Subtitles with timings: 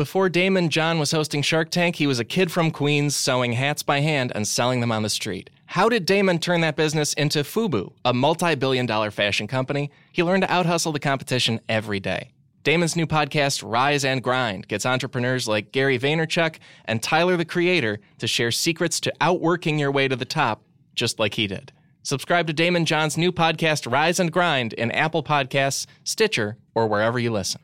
[0.00, 3.82] Before Daymond John was hosting Shark Tank, he was a kid from Queens sewing hats
[3.82, 5.50] by hand and selling them on the street.
[5.66, 9.90] How did Daymond turn that business into Fubu, a multi billion dollar fashion company?
[10.10, 12.30] He learned to outhustle the competition every day.
[12.64, 16.56] Daymond's new podcast, Rise and Grind, gets entrepreneurs like Gary Vaynerchuk
[16.86, 20.62] and Tyler the Creator to share secrets to outworking your way to the top,
[20.94, 21.72] just like he did.
[22.04, 27.18] Subscribe to Daymond John's new podcast, Rise and Grind, in Apple Podcasts, Stitcher, or wherever
[27.18, 27.60] you listen.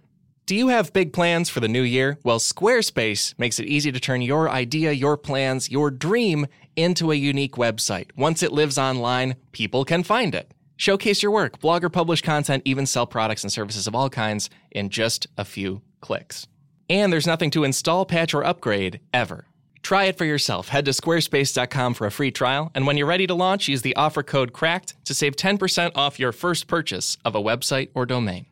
[0.46, 2.20] Do you have big plans for the new year?
[2.22, 6.46] Well, Squarespace makes it easy to turn your idea, your plans, your dream
[6.76, 8.12] into a unique website.
[8.16, 10.54] Once it lives online, people can find it.
[10.76, 14.48] Showcase your work, blog or publish content, even sell products and services of all kinds
[14.70, 16.46] in just a few clicks.
[16.88, 19.46] And there's nothing to install, patch, or upgrade ever.
[19.82, 20.68] Try it for yourself.
[20.68, 23.96] Head to squarespace.com for a free trial, and when you're ready to launch, use the
[23.96, 28.46] offer code CRACKED to save 10% off your first purchase of a website or domain.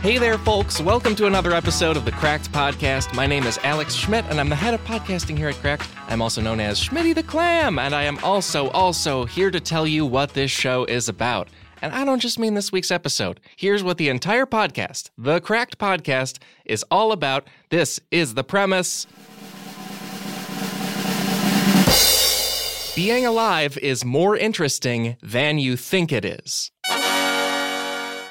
[0.00, 0.80] Hey there, folks.
[0.80, 3.12] Welcome to another episode of the Cracked Podcast.
[3.16, 5.88] My name is Alex Schmidt, and I'm the head of podcasting here at Cracked.
[6.06, 9.88] I'm also known as Schmitty the Clam, and I am also, also here to tell
[9.88, 11.48] you what this show is about.
[11.82, 13.40] And I don't just mean this week's episode.
[13.56, 17.48] Here's what the entire podcast, the Cracked Podcast, is all about.
[17.70, 19.04] This is the premise.
[22.94, 26.70] Being alive is more interesting than you think it is.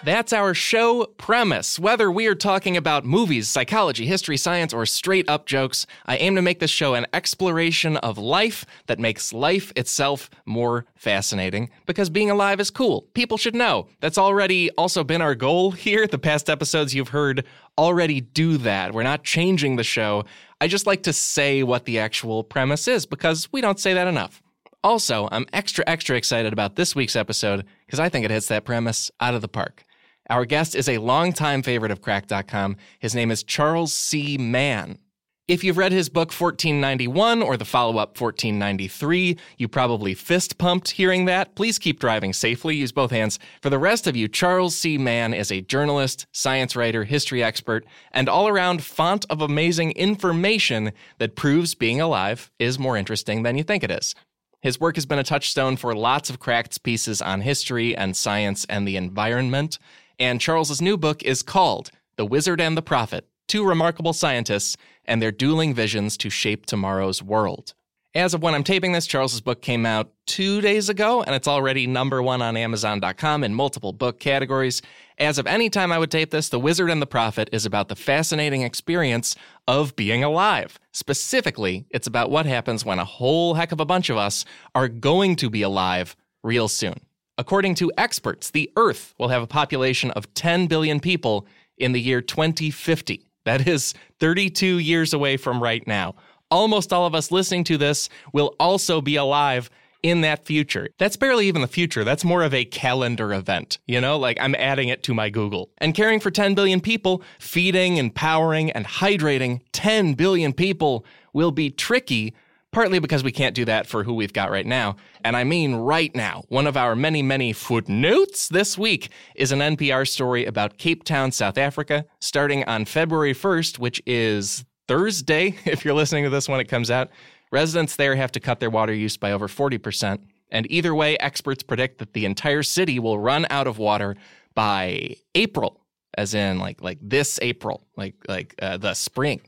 [0.08, 1.78] That's our show premise.
[1.78, 6.38] Whether we are talking about movies, psychology, history, science, or straight up jokes, I aim
[6.38, 12.10] to make this show an exploration of life that makes life itself more fascinating because
[12.10, 13.02] being alive is cool.
[13.16, 13.90] People should know.
[14.00, 16.08] That's already also been our goal here.
[16.08, 17.44] The past episodes you've heard
[17.78, 18.94] already do that.
[18.94, 20.24] We're not changing the show.
[20.62, 24.08] I just like to say what the actual premise is because we don't say that
[24.08, 24.42] enough.
[24.86, 28.64] Also, I'm extra, extra excited about this week's episode because I think it hits that
[28.64, 29.84] premise out of the park.
[30.30, 32.76] Our guest is a longtime favorite of Cracked.com.
[32.99, 34.38] His name is Charles C.
[34.38, 34.99] Mann.
[35.48, 40.92] If you've read his book 1491 or the follow up 1493, you probably fist pumped
[40.92, 41.55] hearing that.
[41.55, 42.76] Please keep driving safely.
[42.76, 43.39] Use both hands.
[43.61, 44.98] For the rest of you, Charles C.
[44.98, 50.92] Mann is a journalist, science writer, history expert, and all around font of amazing information
[51.20, 54.14] that proves being alive is more interesting than you think it is.
[54.61, 58.66] His work has been a touchstone for lots of Cracked's pieces on history and science
[58.67, 59.80] and the environment.
[60.20, 65.22] And Charles's new book is called The Wizard and the Prophet Two Remarkable Scientists and
[65.22, 67.73] Their Dueling Visions to Shape Tomorrow's World.
[68.16, 71.48] As of when I'm taping this, Charles's book came out two days ago, and it's
[71.48, 74.82] already number one on Amazon.com in multiple book categories.
[75.20, 77.89] As of any time I would tape this, The Wizard and the Prophet is about
[77.89, 79.36] the fascinating experience
[79.67, 80.80] of being alive.
[80.94, 84.88] Specifically, it's about what happens when a whole heck of a bunch of us are
[84.88, 86.99] going to be alive real soon.
[87.37, 91.45] According to experts, the Earth will have a population of 10 billion people
[91.77, 93.27] in the year 2050.
[93.45, 96.15] That is 32 years away from right now.
[96.49, 99.70] Almost all of us listening to this will also be alive
[100.02, 100.89] in that future.
[100.98, 102.03] That's barely even the future.
[102.03, 103.77] That's more of a calendar event.
[103.86, 105.69] You know, like I'm adding it to my Google.
[105.77, 111.52] And caring for 10 billion people, feeding, and powering and hydrating 10 billion people will
[111.52, 112.33] be tricky
[112.77, 114.95] partly because we can't do that for who we've got right now.
[115.23, 116.43] And I mean right now.
[116.49, 121.32] One of our many, many footnotes this week is an NPR story about Cape Town,
[121.32, 126.60] South Africa, starting on February 1st, which is Thursday, if you're listening to this when
[126.60, 127.10] it comes out.
[127.52, 130.19] Residents there have to cut their water use by over 40%.
[130.51, 134.16] And either way, experts predict that the entire city will run out of water
[134.54, 135.81] by April,
[136.16, 139.47] as in like like this April, like like uh, the spring.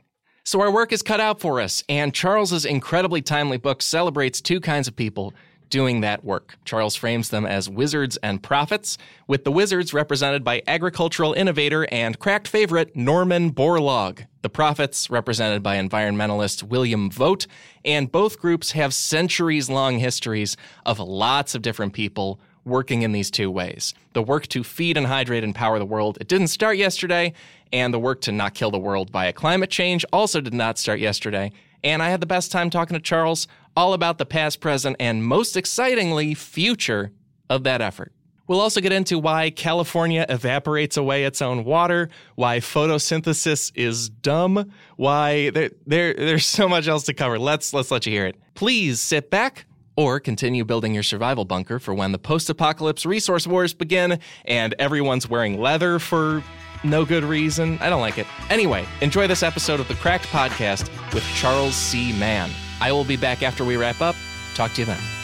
[0.49, 4.59] So our work is cut out for us, and Charles's incredibly timely book celebrates two
[4.59, 5.31] kinds of people
[5.69, 6.57] doing that work.
[6.65, 12.17] Charles frames them as wizards and prophets, with the wizards represented by agricultural innovator and
[12.17, 17.45] cracked favorite Norman Borlaug, the prophets represented by environmentalist William Vogt,
[17.85, 23.31] and both groups have centuries long histories of lots of different people working in these
[23.31, 23.93] two ways.
[24.13, 27.33] The work to feed and hydrate and power the world, it didn't start yesterday,
[27.71, 30.99] and the work to not kill the world via climate change also did not start
[30.99, 31.51] yesterday.
[31.83, 35.23] And I had the best time talking to Charles all about the past, present, and
[35.23, 37.11] most excitingly, future
[37.49, 38.11] of that effort.
[38.47, 44.71] We'll also get into why California evaporates away its own water, why photosynthesis is dumb,
[44.95, 47.37] why there, there there's so much else to cover.
[47.37, 48.37] Let's let's let you hear it.
[48.55, 49.65] Please sit back
[49.99, 55.29] or continue building your survival bunker for when the post-apocalypse resource wars begin and everyone's
[55.29, 56.41] wearing leather for
[56.85, 57.77] no good reason.
[57.81, 58.25] I don't like it.
[58.49, 62.17] Anyway, enjoy this episode of the Cracked Podcast with Charles C.
[62.17, 62.49] Mann.
[62.79, 64.15] I will be back after we wrap up.
[64.55, 65.18] Talk to you then.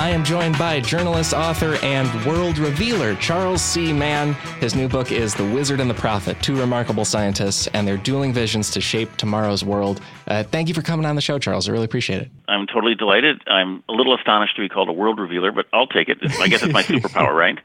[0.00, 3.92] I am joined by journalist, author, and world revealer Charles C.
[3.92, 4.32] Mann.
[4.58, 8.32] His new book is The Wizard and the Prophet Two Remarkable Scientists and Their Dueling
[8.32, 10.00] Visions to Shape Tomorrow's World.
[10.26, 11.68] Uh, thank you for coming on the show, Charles.
[11.68, 12.30] I really appreciate it.
[12.48, 13.42] I'm totally delighted.
[13.46, 16.16] I'm a little astonished to be called a world revealer, but I'll take it.
[16.40, 17.58] I guess it's my superpower, right?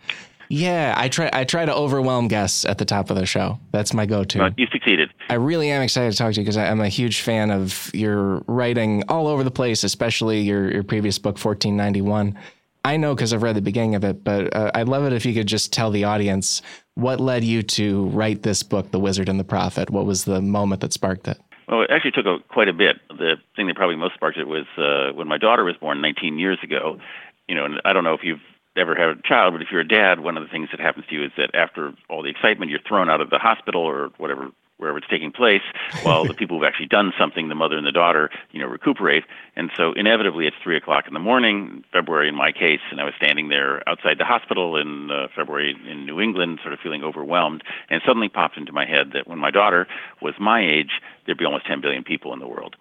[0.49, 1.29] Yeah, I try.
[1.33, 3.59] I try to overwhelm guests at the top of the show.
[3.71, 4.39] That's my go-to.
[4.39, 5.11] Well, you succeeded.
[5.29, 8.43] I really am excited to talk to you because I'm a huge fan of your
[8.47, 12.37] writing all over the place, especially your your previous book, 1491.
[12.85, 15.25] I know because I've read the beginning of it, but uh, I'd love it if
[15.25, 16.61] you could just tell the audience
[16.93, 19.89] what led you to write this book, The Wizard and the Prophet.
[19.89, 21.39] What was the moment that sparked it?
[21.67, 22.97] Well, it actually took a, quite a bit.
[23.09, 26.37] The thing that probably most sparked it was uh, when my daughter was born 19
[26.37, 26.99] years ago.
[27.47, 28.41] You know, and I don't know if you've
[28.77, 31.05] ever had a child, but if you're a dad, one of the things that happens
[31.07, 34.09] to you is that after all the excitement, you're thrown out of the hospital or
[34.17, 35.61] whatever wherever it's taking place,
[36.03, 39.23] while the people who've actually done something, the mother and the daughter, you know, recuperate.
[39.55, 43.05] And so inevitably it's three o'clock in the morning, February in my case, and I
[43.05, 47.03] was standing there outside the hospital in uh, February in New England, sort of feeling
[47.03, 49.87] overwhelmed, and suddenly popped into my head that when my daughter
[50.21, 52.75] was my age, there'd be almost 10 billion people in the world.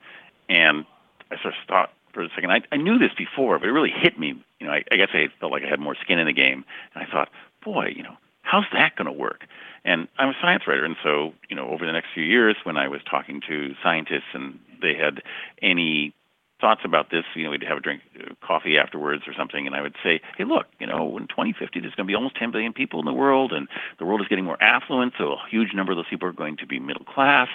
[0.48, 0.84] And
[1.30, 2.50] I sort of thought, for a second.
[2.50, 4.34] I, I knew this before, but it really hit me.
[4.60, 6.64] You know, I, I guess I felt like I had more skin in the game,
[6.94, 7.28] and I thought,
[7.64, 9.46] boy, you know, how's that going to work?
[9.84, 12.76] And I'm a science writer, and so you know, over the next few years, when
[12.76, 15.22] I was talking to scientists and they had
[15.60, 16.14] any
[16.60, 19.76] thoughts about this, you know, we'd have a drink, uh, coffee afterwards or something, and
[19.76, 22.52] I would say, hey, look, you know, in 2050, there's going to be almost 10
[22.52, 23.68] billion people in the world, and
[23.98, 26.56] the world is getting more affluent, so a huge number of those people are going
[26.56, 27.48] to be middle class.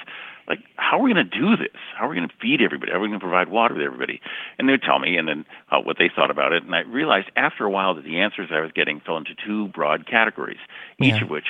[0.50, 1.78] Like, how are we going to do this?
[1.96, 2.92] How are we going to feed everybody?
[2.92, 4.20] How are we going to provide water to everybody?
[4.58, 6.82] And they would tell me, and then uh, what they thought about it, and I
[6.82, 10.60] realized after a while that the answers I was getting fell into two broad categories,
[11.00, 11.46] each of which,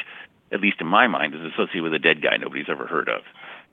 [0.51, 3.21] at least in my mind, is associated with a dead guy nobody's ever heard of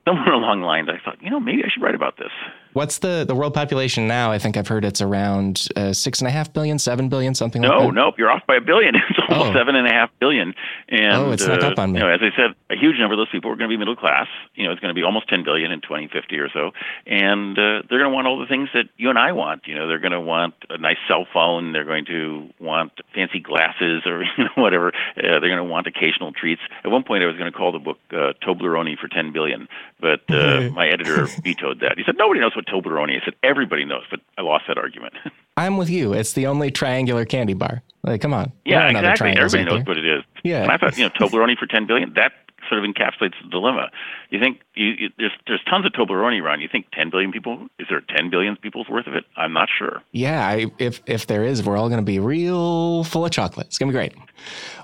[0.07, 2.31] somewhere along the lines, I thought, you know, maybe I should write about this.
[2.73, 4.31] What's the, the world population now?
[4.31, 7.61] I think I've heard it's around uh, six and a half billion, seven billion, something
[7.61, 7.93] no, like that.
[7.93, 8.95] No, nope, you're off by a billion.
[9.09, 9.53] It's almost oh.
[9.53, 10.53] seven and a half billion.
[10.89, 11.99] And, oh, it's uh, up on me.
[11.99, 13.77] You know, as I said, a huge number of those people are going to be
[13.77, 14.27] middle class.
[14.55, 16.71] You know, it's going to be almost 10 billion in 2050 or so.
[17.05, 19.65] And uh, they're going to want all the things that you and I want.
[19.65, 21.71] You know, they're going to want a nice cell phone.
[21.73, 24.89] They're going to want fancy glasses or you know, whatever.
[24.89, 26.61] Uh, they're going to want occasional treats.
[26.83, 29.67] At one point, I was going to call the book uh, Toblerone for 10 billion,
[29.99, 31.97] but uh, my editor vetoed that.
[31.97, 33.21] He said, nobody knows what Toblerone is.
[33.21, 35.13] I said, everybody knows, but I lost that argument.
[35.57, 36.13] I'm with you.
[36.13, 37.81] It's the only triangular candy bar.
[38.03, 38.51] Like, come on.
[38.65, 39.31] Yeah, exactly.
[39.31, 40.23] Everybody knows what it is.
[40.43, 40.63] Yeah.
[40.63, 42.33] And I thought, you know, Toblerone for 10 billion, that
[42.69, 43.89] sort of encapsulates the dilemma.
[44.29, 46.61] You think you, you, there's there's tons of Toblerone around.
[46.61, 47.67] You think 10 billion people?
[47.79, 49.25] Is there 10 billion people's worth of it?
[49.35, 50.01] I'm not sure.
[50.11, 53.67] Yeah, I, if if there is, we're all going to be real full of chocolate.
[53.67, 54.13] It's going to be great.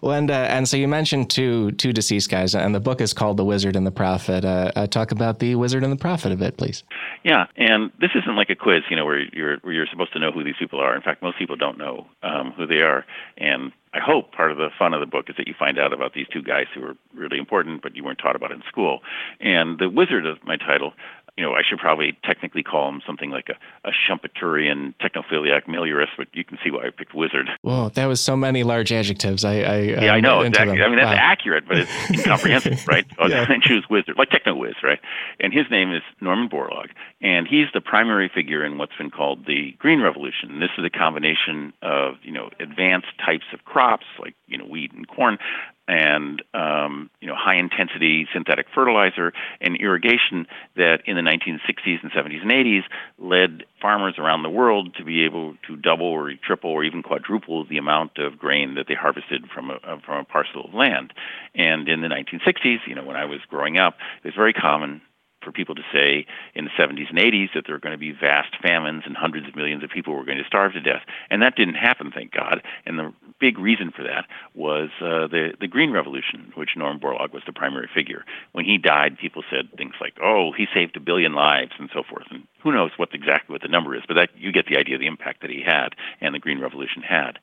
[0.02, 3.14] Well, and uh, and so you mentioned two two deceased guys, and the book is
[3.14, 4.46] called The Wizard and the Prophet.
[4.46, 6.84] Uh, uh, talk about the Wizard and the Prophet a bit, please.
[7.24, 10.20] Yeah, and this isn't like a quiz, you know, where you're where you're supposed to
[10.20, 10.96] know who these people are.
[10.96, 13.06] In fact, most people don't know um, who they are,
[13.38, 15.94] and I hope part of the fun of the book is that you find out
[15.94, 19.02] about these two guys who were really important, but you weren't taught about in school.
[19.40, 20.94] And the wizard of my title
[21.38, 26.10] you know, I should probably technically call him something like a, a Schumpeterian technophiliac meliorist,
[26.16, 27.50] but you can see why I picked wizard.
[27.62, 29.44] Whoa, that was so many large adjectives.
[29.44, 30.80] I, I yeah, I know exactly.
[30.82, 31.20] I mean, that's wow.
[31.20, 33.06] accurate, but it's incomprehensible, right?
[33.28, 33.46] Yeah.
[33.54, 35.00] And choose wizard, like techno whiz, right?
[35.40, 36.90] And his name is Norman Borlaug,
[37.22, 40.52] and he's the primary figure in what's been called the Green Revolution.
[40.52, 44.66] And This is a combination of you know advanced types of crops like you know
[44.66, 45.38] wheat and corn,
[45.88, 52.12] and um, you know high intensity synthetic fertilizer and irrigation that in the 1960s and
[52.12, 52.84] 70s and 80s
[53.20, 57.66] led farmers around the world to be able to double or triple or even quadruple
[57.66, 61.14] the amount of grain that they harvested from a from a parcel of land.
[61.56, 65.02] And in the 1960s, you know when I was growing up, it was very common
[65.44, 66.26] for people to say
[66.56, 69.48] in the 70s and 80s that there were going to be vast famines and hundreds
[69.48, 71.04] of millions of people were going to starve to death.
[71.30, 72.64] And that didn't happen, thank God.
[72.86, 73.14] And the
[73.44, 77.52] big reason for that was uh, the, the Green Revolution, which Norm Borlaug was the
[77.52, 78.24] primary figure.
[78.54, 82.04] When he died, people said things like, oh, he saved a billion lives and so
[82.10, 82.28] forth.
[82.32, 84.96] And who knows what exactly what the number is, but that you get the idea
[84.96, 85.90] of the impact that he had
[86.22, 87.38] and the Green Revolution had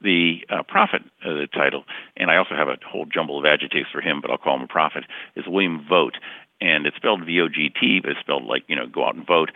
[0.00, 1.84] the uh, prophet, uh, the title,
[2.16, 4.62] and I also have a whole jumble of adjectives for him, but I'll call him
[4.62, 5.04] a prophet,
[5.36, 6.16] is William Vogt
[6.60, 9.14] and it's spelled V O G T, but it's spelled like you know go out
[9.14, 9.50] and vote.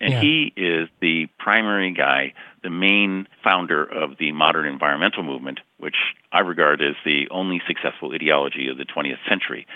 [0.00, 0.20] And yeah.
[0.20, 5.96] he is the primary guy, the main founder of the modern environmental movement, which
[6.32, 9.66] I regard as the only successful ideology of the 20th century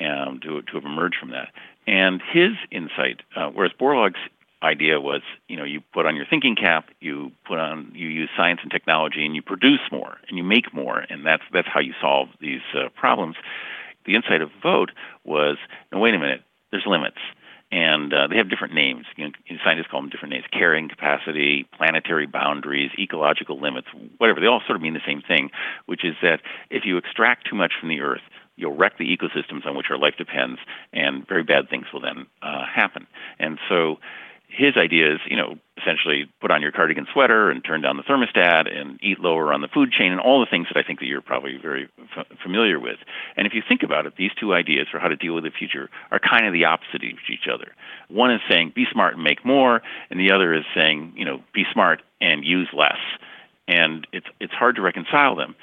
[0.00, 1.48] um, to, to have emerged from that.
[1.86, 4.20] And his insight, uh, whereas Borlaug's
[4.62, 8.28] idea was, you know, you put on your thinking cap, you put on, you use
[8.36, 11.80] science and technology, and you produce more, and you make more, and that's that's how
[11.80, 13.36] you solve these uh, problems
[14.06, 14.92] the insight of Vogt
[15.24, 15.56] was,
[15.92, 17.18] no, wait a minute, there's limits.
[17.72, 19.06] And uh, they have different names.
[19.16, 19.32] You know,
[19.64, 24.40] scientists call them different names: carrying capacity, planetary boundaries, ecological limits, whatever.
[24.40, 25.50] They all sort of mean the same thing,
[25.86, 28.22] which is that if you extract too much from the Earth,
[28.56, 30.58] you'll wreck the ecosystems on which our life depends,
[30.92, 33.06] and very bad things will then uh, happen.
[33.38, 33.98] And so
[34.48, 38.02] his idea is, you know, essentially put on your cardigan sweater and turn down the
[38.02, 41.00] thermostat and eat lower on the food chain and all the things that I think
[41.00, 42.98] that you're probably very f- familiar with.
[43.36, 45.50] And if you think about it, these two ideas for how to deal with the
[45.50, 47.72] future are kind of the opposite of each other.
[48.08, 51.42] One is saying be smart and make more, and the other is saying, you know,
[51.54, 52.98] be smart and use less.
[53.68, 55.54] And it's it's hard to reconcile them.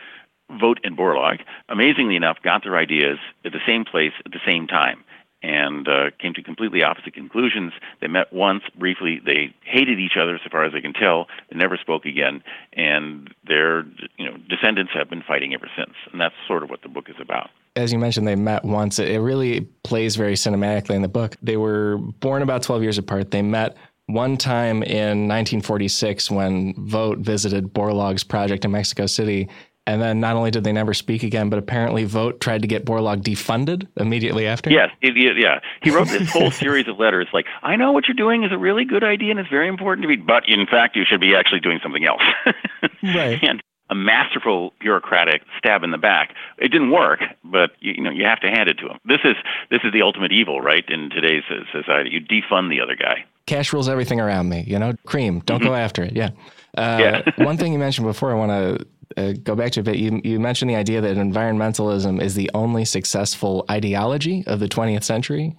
[0.49, 4.65] Vogt and Borlaug, amazingly enough, got their ideas at the same place at the same
[4.65, 5.03] time
[5.47, 7.71] and uh, came to completely opposite conclusions.
[8.01, 9.21] They met once briefly.
[9.25, 11.27] They hated each other, so far as I can tell.
[11.49, 13.85] They never spoke again, and their
[14.17, 15.95] you know descendants have been fighting ever since.
[16.11, 17.49] And that's sort of what the book is about.
[17.77, 18.99] As you mentioned, they met once.
[18.99, 21.37] It really plays very cinematically in the book.
[21.41, 23.31] They were born about 12 years apart.
[23.31, 23.77] They met
[24.07, 29.47] one time in 1946 when Vogt visited Borlaug's project in Mexico City
[29.87, 32.85] and then not only did they never speak again, but apparently Vogt tried to get
[32.85, 34.69] Borlaug defunded immediately after.
[34.69, 35.61] Yes, it, yeah.
[35.81, 38.57] He wrote this whole series of letters like, I know what you're doing is a
[38.57, 41.33] really good idea and it's very important to me, but in fact, you should be
[41.33, 42.21] actually doing something else.
[43.03, 43.41] right.
[43.41, 46.35] And a masterful bureaucratic stab in the back.
[46.57, 48.99] It didn't work, but you, you know you have to hand it to him.
[49.05, 49.35] This is
[49.69, 50.83] this is the ultimate evil, right?
[50.89, 53.23] In today's society, you defund the other guy.
[53.45, 54.65] Cash rules everything around me.
[54.67, 55.39] You know, cream.
[55.45, 55.69] Don't mm-hmm.
[55.69, 56.17] go after it.
[56.17, 56.31] Yeah.
[56.77, 57.31] Uh, yeah.
[57.45, 59.97] one thing you mentioned before, I want to uh, go back to a bit.
[59.97, 65.03] You, you mentioned the idea that environmentalism is the only successful ideology of the 20th
[65.03, 65.55] century.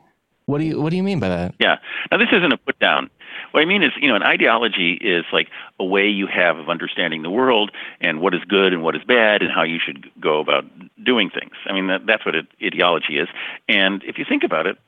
[0.46, 1.54] What do you What do you mean by that?
[1.60, 1.76] Yeah.
[2.10, 3.10] Now, this isn't a put down.
[3.52, 6.68] What I mean is, you know, an ideology is like a way you have of
[6.68, 10.10] understanding the world and what is good and what is bad and how you should
[10.20, 10.64] go about
[11.04, 11.52] doing things.
[11.66, 13.28] I mean, that, that's what it, ideology is.
[13.68, 14.78] And if you think about it,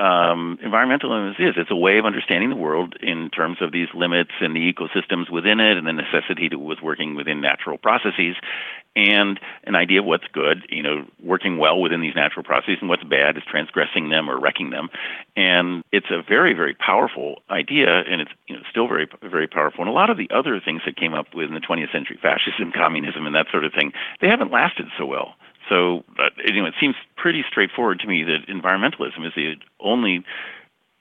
[0.00, 1.54] um, environmentalism is.
[1.56, 5.30] It's a way of understanding the world in terms of these limits and the ecosystems
[5.30, 8.36] within it, and the necessity to was working within natural processes,
[8.96, 12.88] and an idea of what's good, you know, working well within these natural processes, and
[12.88, 14.88] what's bad is transgressing them or wrecking them.
[15.36, 19.82] And it's a very, very powerful idea, and it's you know still very, very powerful.
[19.82, 22.18] And a lot of the other things that came up with in the 20th century,
[22.20, 23.92] fascism, communism, and that sort of thing,
[24.22, 25.34] they haven't lasted so well.
[25.70, 26.04] So,
[26.44, 30.24] you know, it seems pretty straightforward to me that environmentalism is the only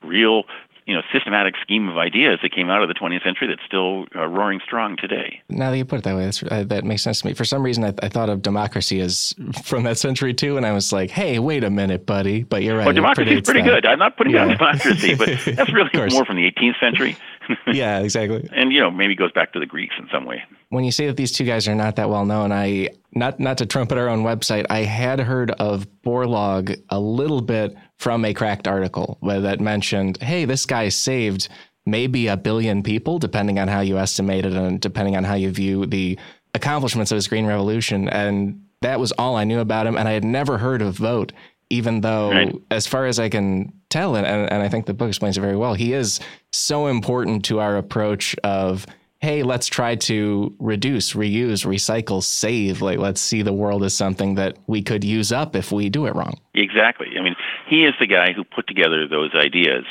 [0.01, 0.43] real
[0.89, 4.07] you know systematic scheme of ideas that came out of the 20th century that's still
[4.15, 5.39] uh, roaring strong today.
[5.47, 7.33] Now that you put it that way, uh, that makes sense to me.
[7.35, 10.71] For some reason, I, I, thought of democracy as from that century too, and I
[10.71, 12.85] was like, "Hey, wait a minute, buddy!" But you're right.
[12.85, 13.83] Well, democracy is pretty that.
[13.83, 13.85] good.
[13.85, 14.45] I'm not putting yeah.
[14.45, 17.15] down democracy, but that's really more from the 18th century.
[17.73, 18.47] yeah, exactly.
[18.53, 20.43] and you know, maybe goes back to the Greeks in some way.
[20.69, 23.57] When you say that these two guys are not that well known, I not not
[23.59, 28.33] to trumpet our own website, I had heard of Borlaug a little bit from a
[28.33, 31.49] cracked article that mentioned, hey, this guy saved
[31.85, 35.51] maybe a billion people, depending on how you estimate it and depending on how you
[35.51, 36.17] view the
[36.53, 38.07] accomplishments of his Green Revolution.
[38.09, 39.97] And that was all I knew about him.
[39.97, 41.33] And I had never heard of Vogt,
[41.69, 42.55] even though, right.
[42.71, 45.55] as far as I can tell, and, and I think the book explains it very
[45.55, 46.19] well, he is
[46.51, 48.85] so important to our approach of
[49.21, 52.81] hey, let's try to reduce, reuse, recycle, save.
[52.81, 56.05] Like, let's see the world as something that we could use up if we do
[56.05, 56.39] it wrong.
[56.53, 57.07] Exactly.
[57.19, 57.35] I mean,
[57.67, 59.83] he is the guy who put together those ideas.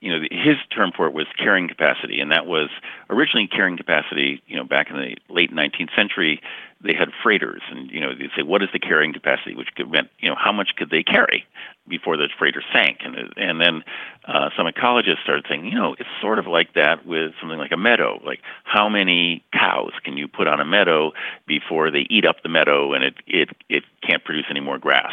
[0.00, 2.68] You know, his term for it was carrying capacity, and that was
[3.08, 4.42] originally carrying capacity.
[4.46, 6.42] You know, back in the late 19th century,
[6.86, 10.08] they had freighters, and you know, they'd say, "What is the carrying capacity?" Which meant,
[10.20, 11.44] you know, how much could they carry
[11.88, 12.98] before the freighter sank?
[13.04, 13.84] And and then
[14.26, 17.72] uh, some ecologists started saying, you know, it's sort of like that with something like
[17.72, 18.20] a meadow.
[18.24, 21.12] Like, how many cows can you put on a meadow
[21.46, 25.12] before they eat up the meadow and it it it can't produce any more grass?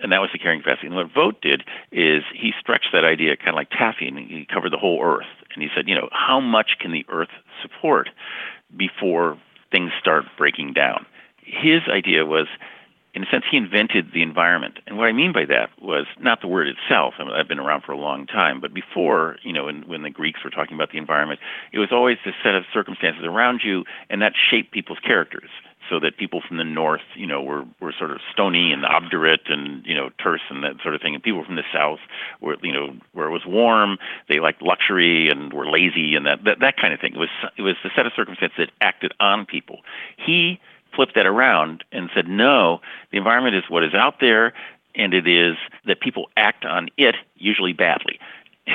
[0.00, 0.86] And that was the carrying capacity.
[0.86, 4.46] And what Vogt did is he stretched that idea kind of like taffy, and he
[4.52, 5.26] covered the whole Earth.
[5.54, 7.30] And he said, you know, how much can the Earth
[7.62, 8.10] support
[8.76, 9.38] before
[9.70, 11.06] things start breaking down.
[11.42, 12.46] His idea was,
[13.14, 14.78] in a sense, he invented the environment.
[14.86, 17.14] And what I mean by that was not the word itself.
[17.18, 20.02] I mean, I've been around for a long time, but before, you know, when, when
[20.02, 21.40] the Greeks were talking about the environment,
[21.72, 25.50] it was always this set of circumstances around you, and that shaped people's characters
[25.88, 29.42] so that people from the north, you know, were were sort of stony and obdurate
[29.48, 32.00] and you know terse and that sort of thing, and people from the south
[32.40, 36.44] were you know where it was warm, they liked luxury and were lazy and that
[36.44, 37.14] that, that kind of thing.
[37.14, 39.80] It was it was the set of circumstances that acted on people.
[40.16, 40.60] He
[40.94, 42.80] flipped that around and said, no,
[43.12, 44.52] the environment is what is out there,
[44.94, 48.18] and it is that people act on it usually badly.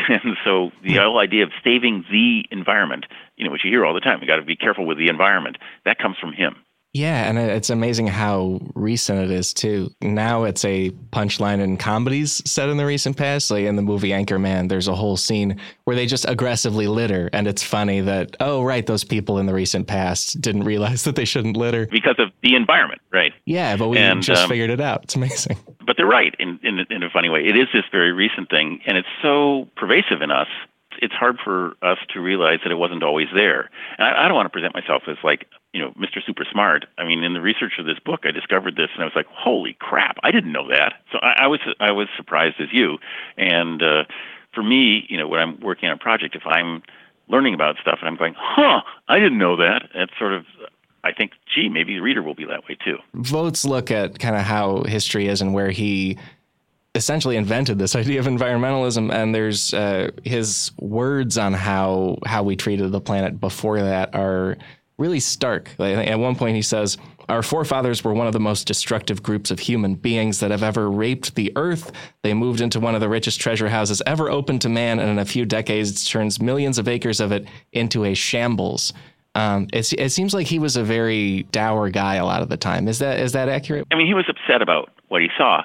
[0.10, 3.06] And so the whole idea of saving the environment,
[3.38, 5.08] you know, which you hear all the time, you got to be careful with the
[5.08, 5.58] environment.
[5.86, 6.56] That comes from him.
[6.94, 9.92] Yeah, and it's amazing how recent it is too.
[10.00, 13.50] Now it's a punchline in comedies set in the recent past.
[13.50, 17.48] Like in the movie Anchorman, there's a whole scene where they just aggressively litter, and
[17.48, 21.26] it's funny that oh right, those people in the recent past didn't realize that they
[21.26, 23.34] shouldn't litter because of the environment, right?
[23.46, 25.06] Yeah, but we and, just um, figured it out.
[25.06, 25.58] It's amazing.
[25.86, 27.42] But they're right in, in in a funny way.
[27.42, 30.48] It is this very recent thing, and it's so pervasive in us
[31.02, 33.70] it's hard for us to realize that it wasn't always there.
[33.98, 36.24] And I, I don't want to present myself as like, you know, Mr.
[36.26, 36.86] Super Smart.
[36.98, 39.28] I mean, in the research of this book, I discovered this, and I was like,
[39.28, 40.94] holy crap, I didn't know that.
[41.12, 42.98] So I, I was I was surprised as you.
[43.38, 44.04] And uh,
[44.54, 46.84] for me, you know, when I'm working on a project, if I'm
[47.28, 50.46] learning about stuff and I'm going, huh, I didn't know that, That's sort of
[51.04, 52.98] I think, gee, maybe the reader will be that way too.
[53.14, 56.18] Vogt's look at kind of how history is and where he
[56.96, 62.56] essentially invented this idea of environmentalism and there's uh, his words on how how we
[62.56, 64.58] treated the planet before that are
[64.98, 66.98] really stark like, at one point he says
[67.30, 70.90] our forefathers were one of the most destructive groups of human beings that have ever
[70.90, 71.92] raped the earth.
[72.22, 75.20] They moved into one of the richest treasure houses ever opened to man, and in
[75.20, 78.94] a few decades turns millions of acres of it into a shambles.
[79.36, 82.58] Um, it, it seems like he was a very dour guy a lot of the
[82.58, 82.88] time.
[82.88, 83.88] Is that is that accurate?
[83.92, 85.64] I mean, he was upset about what he saw,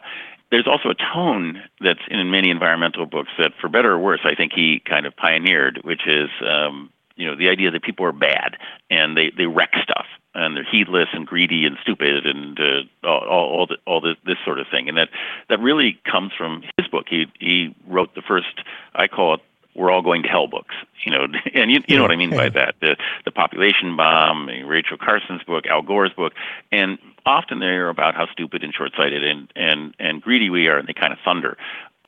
[0.51, 4.35] there's also a tone that's in many environmental books that, for better or worse, I
[4.35, 8.13] think he kind of pioneered, which is um, you know the idea that people are
[8.13, 8.57] bad
[8.91, 13.27] and they they wreck stuff and they're heedless and greedy and stupid and uh, all
[13.29, 15.09] all, the, all this, this sort of thing, and that
[15.49, 17.07] that really comes from his book.
[17.09, 18.63] He he wrote the first
[18.95, 19.41] I call it
[19.75, 20.75] we're all going to hell books,
[21.05, 22.75] you know, and you, you know what I mean by that.
[22.81, 26.33] The the population bomb, Rachel Carson's book, Al Gore's book,
[26.73, 30.89] and often they're about how stupid and short-sighted and and and greedy we are, and
[30.89, 31.57] they kind of thunder.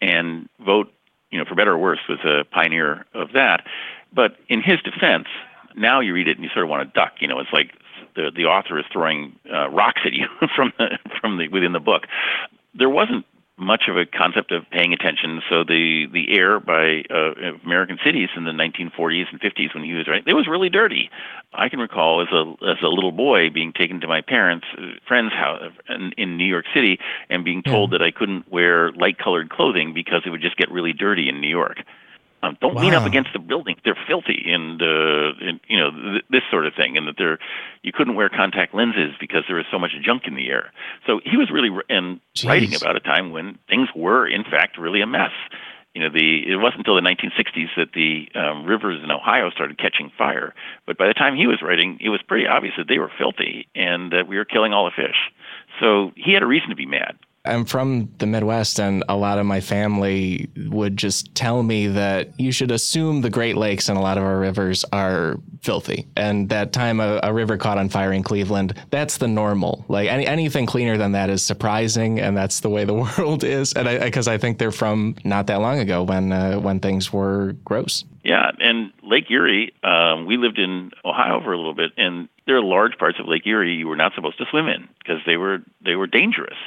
[0.00, 0.90] And Vogt,
[1.30, 3.66] you know, for better or worse, was a pioneer of that.
[4.12, 5.26] But in his defense,
[5.76, 7.12] now you read it and you sort of want to duck.
[7.20, 7.72] You know, it's like
[8.16, 11.80] the the author is throwing uh, rocks at you from the from the within the
[11.80, 12.06] book.
[12.74, 13.26] There wasn't
[13.60, 15.42] much of a concept of paying attention.
[15.48, 19.92] So the the air by uh, American cities in the 1940s and 50s when he
[19.92, 21.10] was right, it was really dirty.
[21.52, 24.98] I can recall as a as a little boy being taken to my parents' uh,
[25.06, 27.98] friend's house in, in New York City and being told yeah.
[27.98, 31.40] that I couldn't wear light colored clothing because it would just get really dirty in
[31.40, 31.78] New York.
[32.42, 32.82] Um, don't wow.
[32.82, 36.66] lean up against the building; they're filthy, and, uh, and you know th- this sort
[36.66, 36.96] of thing.
[36.96, 37.38] And that they're
[37.82, 40.72] you couldn't wear contact lenses because there was so much junk in the air.
[41.06, 45.00] So he was really and writing about a time when things were, in fact, really
[45.02, 45.32] a mess.
[45.94, 49.76] You know, the it wasn't until the 1960s that the um, rivers in Ohio started
[49.76, 50.54] catching fire.
[50.86, 53.66] But by the time he was writing, it was pretty obvious that they were filthy
[53.74, 55.16] and that we were killing all the fish.
[55.80, 57.18] So he had a reason to be mad.
[57.44, 62.38] I'm from the Midwest, and a lot of my family would just tell me that
[62.38, 66.06] you should assume the Great Lakes and a lot of our rivers are filthy.
[66.16, 69.86] And that time a, a river caught on fire in Cleveland, that's the normal.
[69.88, 73.72] Like any, anything cleaner than that is surprising, and that's the way the world is.
[73.72, 77.10] And because I, I, think they're from not that long ago when uh, when things
[77.10, 78.04] were gross.
[78.22, 82.56] Yeah, and Lake Erie, um, we lived in Ohio for a little bit, and there
[82.56, 85.38] are large parts of Lake Erie you were not supposed to swim in because they
[85.38, 86.58] were they were dangerous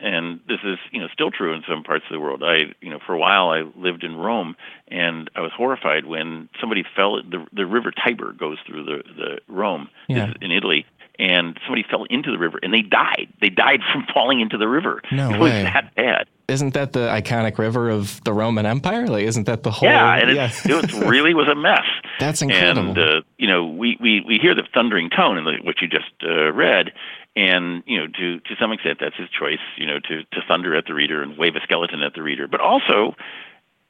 [0.00, 2.42] and this is you know still true in some parts of the world.
[2.44, 4.56] I you know for a while I lived in Rome,
[4.88, 7.22] and I was horrified when somebody fell.
[7.22, 10.32] The the river Tiber goes through the the Rome yeah.
[10.40, 10.86] in Italy,
[11.18, 13.28] and somebody fell into the river and they died.
[13.40, 15.02] They died from falling into the river.
[15.10, 15.62] No it was way.
[15.64, 16.26] that bad.
[16.48, 19.06] Isn't that the iconic river of the Roman Empire?
[19.06, 19.86] Like, isn't that the whole?
[19.86, 20.50] Yeah, and yeah.
[20.64, 21.84] It, it was really was a mess.
[22.20, 22.90] That's incredible.
[22.90, 25.88] And uh, you know, we, we we hear the thundering tone in the, what you
[25.88, 26.92] just uh, read,
[27.38, 30.74] and you know to to some extent that's his choice you know to to thunder
[30.74, 32.48] at the reader and wave a skeleton at the reader.
[32.48, 33.14] But also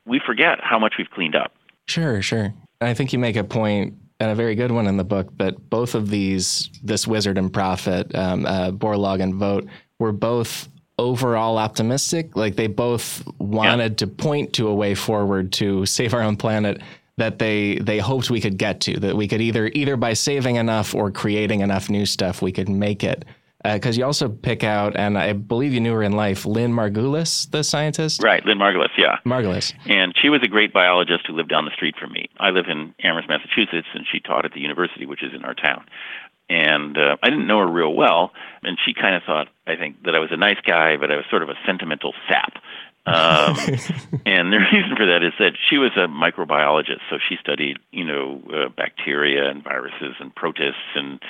[0.05, 1.53] we forget how much we've cleaned up.
[1.87, 2.53] Sure sure.
[2.81, 5.71] I think you make a point and a very good one in the book that
[5.71, 9.67] both of these this wizard and prophet um, uh, borlaug and Vogt
[9.99, 12.37] were both overall optimistic.
[12.37, 13.97] Like they both wanted yeah.
[13.97, 16.83] to point to a way forward to save our own planet
[17.17, 20.57] that they they hoped we could get to that we could either either by saving
[20.57, 23.25] enough or creating enough new stuff we could make it
[23.65, 26.73] because uh, you also pick out, and I believe you knew her in life, Lynn
[26.73, 28.23] Margulis, the scientist.
[28.23, 29.19] Right, Lynn Margulis, yeah.
[29.27, 29.75] Margulis.
[29.87, 32.29] And she was a great biologist who lived down the street from me.
[32.39, 35.55] I live in Amherst, Massachusetts, and she taught at the university, which is in our
[35.55, 35.85] town.
[36.49, 40.05] And uh, I didn't know her real well, and she kind of thought, I think,
[40.05, 42.55] that I was a nice guy, but I was sort of a sentimental sap.
[43.07, 43.57] um,
[44.27, 48.05] and the reason for that is that she was a microbiologist, so she studied, you
[48.05, 51.21] know, uh, bacteria and viruses and protists and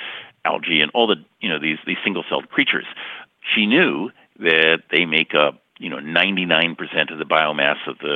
[0.45, 2.85] algae and all the you know these these single celled creatures.
[3.55, 6.75] She knew that they make up you know 99%
[7.11, 8.15] of the biomass of the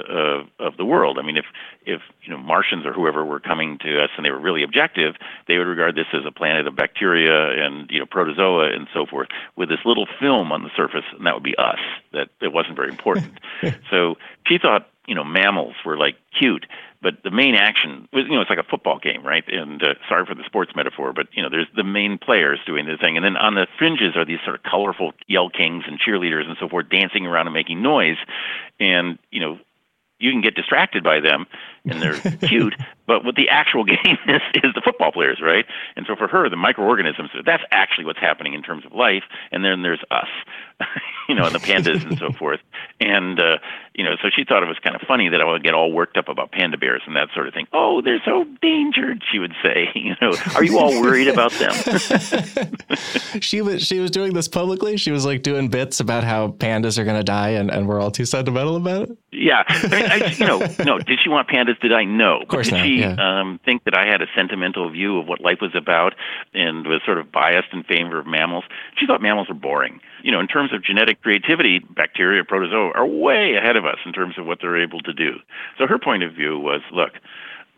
[0.60, 1.18] uh, of the world.
[1.18, 1.46] I mean, if
[1.86, 5.16] if you know Martians or whoever were coming to us and they were really objective,
[5.48, 9.06] they would regard this as a planet of bacteria and you know protozoa and so
[9.06, 11.80] forth, with this little film on the surface, and that would be us.
[12.12, 13.40] That it wasn't very important.
[13.90, 16.66] so she thought you know mammals were like cute
[17.02, 19.44] but the main action was you know it's like a football game right?
[19.48, 22.86] And uh, sorry for the sports metaphor but you know there's the main players doing
[22.86, 23.18] the thing.
[23.18, 26.56] And then on the fringes are these sort of colorful yell kings and cheerleaders and
[26.60, 28.18] so forth dancing around and making noise.
[28.80, 29.60] And you know
[30.20, 31.46] you can get distracted by them
[31.86, 32.76] and they're cute
[33.08, 35.66] but what the actual game is is the football players right?
[35.96, 39.24] And so for her the microorganisms that's actually what's happening in terms of life.
[39.52, 40.28] And then there's us
[41.30, 42.60] you know and the pandas and so forth.
[43.00, 43.58] And uh
[43.94, 45.92] you know so she thought it was kind of funny that i would get all
[45.92, 47.68] worked up about panda bears and that sort of thing.
[47.74, 50.34] Oh they're so endangered she would say you know.
[50.56, 51.74] Are you all worried about them?
[53.42, 54.98] She was she was doing this publicly.
[54.98, 58.00] She was like doing bits about how pandas are going to die and, and we're
[58.00, 59.18] all too sentimental about it?
[59.32, 59.64] Yeah.
[59.68, 61.80] I mean, I, you know no did she want pandas?
[61.80, 62.40] To die no.
[62.42, 63.16] Of course not, yeah.
[63.20, 66.14] um, think that I had a sentimental view of what life was about
[66.54, 68.64] and was sort of biased in favor of mammals?
[68.98, 70.00] She thought mammals were boring.
[70.24, 74.14] You know, in terms of genetic creativity, bacteria, protozoa are way ahead of us in
[74.14, 75.38] terms of what they're able to do.
[75.78, 77.14] So her point of view was, look,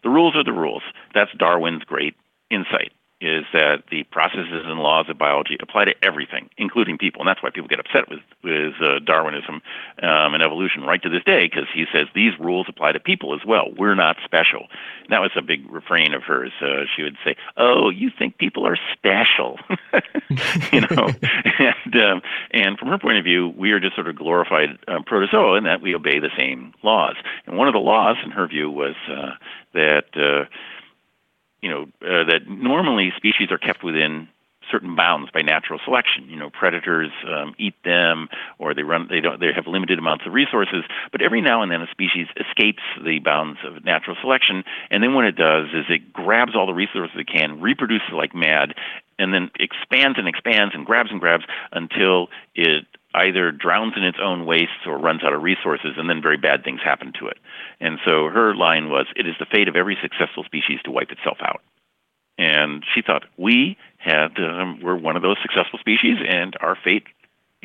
[0.03, 0.83] the rules are the rules.
[1.13, 2.15] That's Darwin's great
[2.51, 7.27] insight is that the processes and laws of biology apply to everything, including people, and
[7.27, 9.61] that's why people get upset with with uh, Darwinism
[10.03, 13.33] um, and evolution right to this day, because he says these rules apply to people
[13.33, 13.71] as well.
[13.77, 14.67] We're not special.
[15.03, 16.51] And that was a big refrain of hers.
[16.61, 19.59] Uh, she would say, "Oh, you think people are special?"
[20.73, 21.07] you know,
[21.59, 24.99] and um, and from her point of view, we are just sort of glorified uh,
[25.05, 27.15] protozoa in that we obey the same laws.
[27.45, 29.31] And one of the laws, in her view, was uh,
[29.73, 30.47] that.
[31.65, 34.27] You know, uh, that normally species are kept within
[34.71, 36.29] certain bounds by natural selection.
[36.29, 39.07] You know, predators um, eat them, or they run.
[39.09, 39.39] They don't.
[39.39, 40.83] They have limited amounts of resources.
[41.11, 45.15] But every now and then, a species escapes the bounds of natural selection, and then
[45.15, 48.75] what it does is it grabs all the resources it can, reproduces like mad,
[49.17, 54.17] and then expands and expands and grabs and grabs until it either drowns in its
[54.21, 57.37] own wastes or runs out of resources, and then very bad things happen to it.
[57.79, 61.11] And so her line was, "It is the fate of every successful species to wipe
[61.11, 61.61] itself out."
[62.37, 67.07] And she thought we had um, we're one of those successful species, and our fate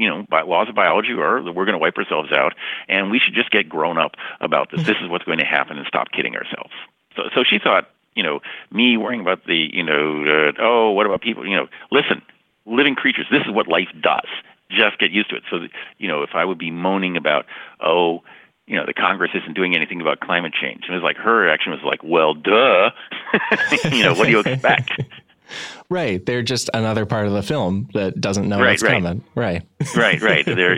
[0.00, 2.54] you know, by laws of biology are that we're going to wipe ourselves out,
[2.88, 4.86] and we should just get grown up about this.
[4.86, 6.72] This is what's going to happen, and stop kidding ourselves.
[7.14, 8.40] So, so she thought, you know,
[8.72, 11.46] me worrying about the, you know, uh, oh, what about people?
[11.46, 12.22] You know, listen,
[12.64, 13.26] living creatures.
[13.30, 14.26] This is what life does.
[14.70, 15.42] Just get used to it.
[15.50, 15.58] So,
[15.98, 17.46] you know, if I would be moaning about,
[17.80, 18.22] oh,
[18.66, 21.40] you know, the Congress isn't doing anything about climate change, and it was like her
[21.40, 22.90] reaction was like, well, duh.
[23.90, 24.92] you know, what do you expect?
[25.88, 26.24] Right.
[26.24, 29.02] They're just another part of the film that doesn't know right, what's right.
[29.02, 29.24] coming.
[29.34, 29.66] Right.
[29.96, 30.46] right, right.
[30.46, 30.74] They're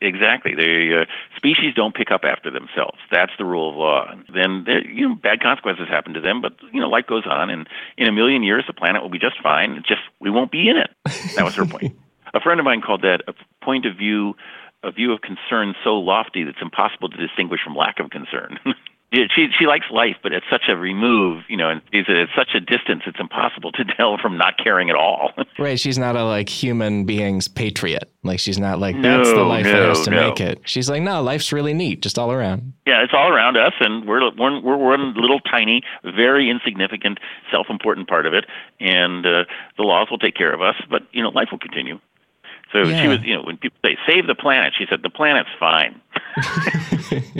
[0.00, 0.54] exactly.
[0.54, 1.04] They uh,
[1.36, 2.98] species don't pick up after themselves.
[3.10, 4.12] That's the rule of law.
[4.34, 7.68] Then you know bad consequences happen to them, but you know life goes on, and
[7.96, 9.72] in a million years the planet will be just fine.
[9.72, 10.90] It's just we won't be in it.
[11.36, 11.96] That was her point.
[12.34, 14.34] A friend of mine called that a point of view,
[14.82, 18.58] a view of concern so lofty that it's impossible to distinguish from lack of concern.
[19.12, 22.54] she she likes life, but it's such a remove, you know, and it's at such
[22.54, 25.32] a distance, it's impossible to tell from not caring at all.
[25.58, 25.80] right.
[25.80, 28.10] She's not a like human being's patriot.
[28.22, 30.28] Like she's not like that's the life no, that has to no.
[30.28, 30.60] make it.
[30.64, 32.74] She's like, no, life's really neat, just all around.
[32.86, 37.18] Yeah, it's all around us, and we're we're we're one little tiny, very insignificant,
[37.50, 38.44] self-important part of it,
[38.80, 39.44] and uh,
[39.76, 40.74] the laws will take care of us.
[40.90, 41.98] But you know, life will continue.
[42.72, 43.02] So Yeah.
[43.02, 46.00] she was, you know, when people say save the planet, she said the planet's fine.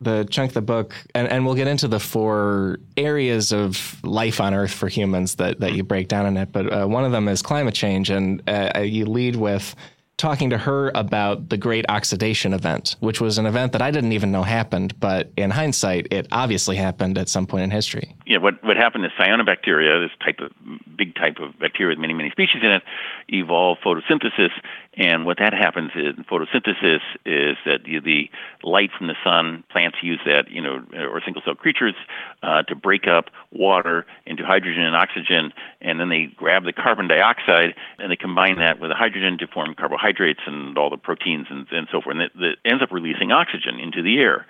[0.00, 4.40] the chunk of the book, and, and we'll get into the four areas of life
[4.40, 6.52] on Earth for humans that, that you break down in it.
[6.52, 9.74] But uh, one of them is climate change, and uh, you lead with
[10.20, 14.12] talking to her about the Great Oxidation Event, which was an event that I didn't
[14.12, 18.14] even know happened, but in hindsight, it obviously happened at some point in history.
[18.26, 20.52] yeah, what what happened is cyanobacteria, this type of
[20.96, 22.82] big type of bacteria with many many species in it,
[23.28, 24.50] evolve photosynthesis,
[24.96, 28.30] and what that happens in photosynthesis is that the, the
[28.64, 31.94] light from the sun, plants use that, you know, or single cell creatures,
[32.42, 37.06] uh, to break up water into hydrogen and oxygen, and then they grab the carbon
[37.06, 41.46] dioxide and they combine that with the hydrogen to form carbohydrates and all the proteins
[41.50, 44.44] and, and so forth, and it, it ends up releasing oxygen into the air.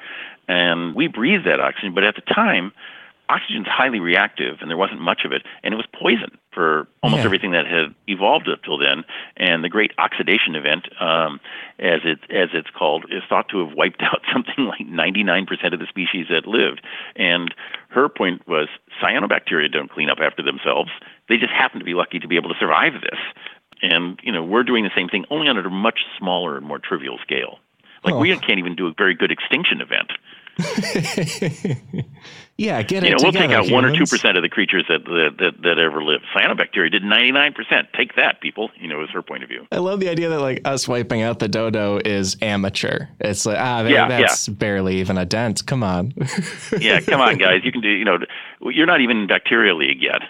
[0.49, 2.73] And we breathe that oxygen, but at the time,
[3.31, 7.21] oxygen's highly reactive and there wasn't much of it and it was poison for almost
[7.21, 7.27] Yeah.
[7.31, 9.05] everything that had evolved up till then
[9.37, 11.39] and the great oxidation event um,
[11.79, 15.79] as it as it's called is thought to have wiped out something like 99% of
[15.79, 16.81] the species that lived
[17.17, 17.55] and
[17.89, 18.69] her point was
[19.03, 20.91] cyanobacteria don't clean up after themselves
[21.29, 23.21] they just happen to be lucky to be able to survive this
[23.83, 26.79] and you know we're doing the same thing only on a much smaller and more
[26.79, 27.59] trivial scale
[28.05, 28.19] Like oh.
[28.19, 30.11] we can't even do a very good extinction event.
[32.61, 33.07] yeah, get it.
[33.07, 33.73] You know, we'll take out humans.
[33.73, 36.27] one or two percent of the creatures that, that that, that ever lived.
[36.37, 37.89] Cyanobacteria did ninety nine percent.
[37.97, 38.71] Take that, people.
[38.77, 39.67] You know, is her point of view.
[39.73, 43.07] I love the idea that like us wiping out the dodo is amateur.
[43.19, 44.55] It's like ah, yeah, that's yeah.
[44.55, 45.65] barely even a dent.
[45.65, 46.13] Come on.
[46.79, 47.63] yeah, come on, guys.
[47.65, 47.89] You can do.
[47.89, 48.19] You know,
[48.61, 50.21] you're not even in bacteria league yet.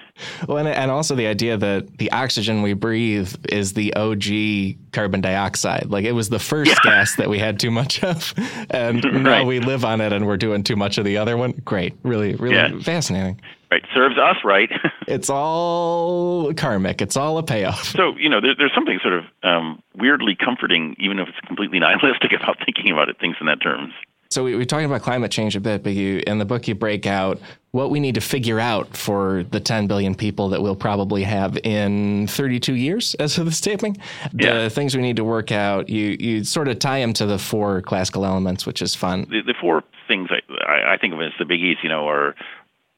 [0.46, 5.20] Well, and, and also the idea that the oxygen we breathe is the OG carbon
[5.20, 5.86] dioxide.
[5.88, 6.90] Like it was the first yeah.
[6.90, 8.34] gas that we had too much of,
[8.70, 9.22] and right.
[9.22, 11.52] now we live on it and we're doing too much of the other one.
[11.64, 12.78] Great, really, really yeah.
[12.80, 13.40] fascinating.
[13.70, 14.70] Right, serves us right.
[15.06, 17.00] it's all karmic.
[17.00, 17.84] It's all a payoff.
[17.84, 21.78] So you know, there, there's something sort of um, weirdly comforting, even if it's completely
[21.78, 23.92] nihilistic, about thinking about it, things in that terms.
[24.32, 26.76] So we, we talked about climate change a bit, but you in the book you
[26.76, 27.40] break out
[27.72, 31.58] what we need to figure out for the 10 billion people that we'll probably have
[31.64, 33.96] in 32 years as of this taping.
[34.32, 34.62] Yeah.
[34.62, 37.38] The things we need to work out, you you sort of tie them to the
[37.38, 39.26] four classical elements, which is fun.
[39.28, 42.36] The, the four things I, I think of as the biggies, you know, are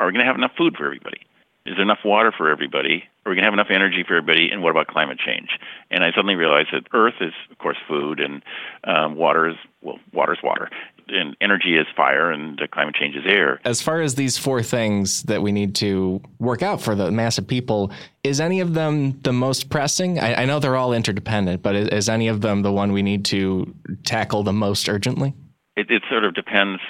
[0.00, 1.22] are we going to have enough food for everybody?
[1.64, 3.04] Is there enough water for everybody?
[3.24, 4.50] Are we going to have enough energy for everybody?
[4.50, 5.50] And what about climate change?
[5.92, 8.42] And I suddenly realized that Earth is, of course, food, and
[8.82, 10.68] um, water is well, water is water,
[11.12, 13.60] and energy is fire, and climate change is air.
[13.64, 17.38] As far as these four things that we need to work out for the mass
[17.38, 17.92] of people,
[18.24, 20.18] is any of them the most pressing?
[20.18, 23.02] I, I know they're all interdependent, but is, is, any of them the one we
[23.02, 25.34] need to tackle the most urgently?
[25.76, 26.80] It, it sort of depends.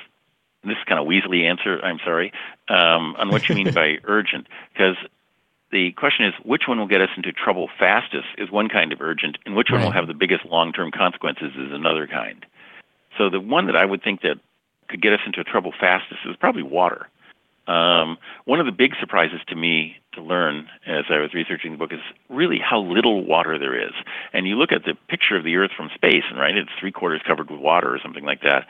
[0.64, 1.80] This is kind of Weasley answer.
[1.82, 2.32] I'm sorry
[2.68, 4.96] um, on what you mean by urgent, because
[5.72, 9.00] the question is which one will get us into trouble fastest is one kind of
[9.00, 9.78] urgent, and which right.
[9.78, 12.44] one will have the biggest long-term consequences is another kind.
[13.18, 14.36] So the one that I would think that
[14.88, 17.08] could get us into trouble fastest is probably water.
[17.66, 21.78] Um, one of the big surprises to me to learn as I was researching the
[21.78, 23.92] book is really how little water there is.
[24.32, 26.90] And you look at the picture of the Earth from space, and right, it's three
[26.90, 28.66] quarters covered with water or something like that,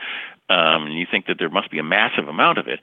[0.50, 2.80] um, and you think that there must be a massive amount of it.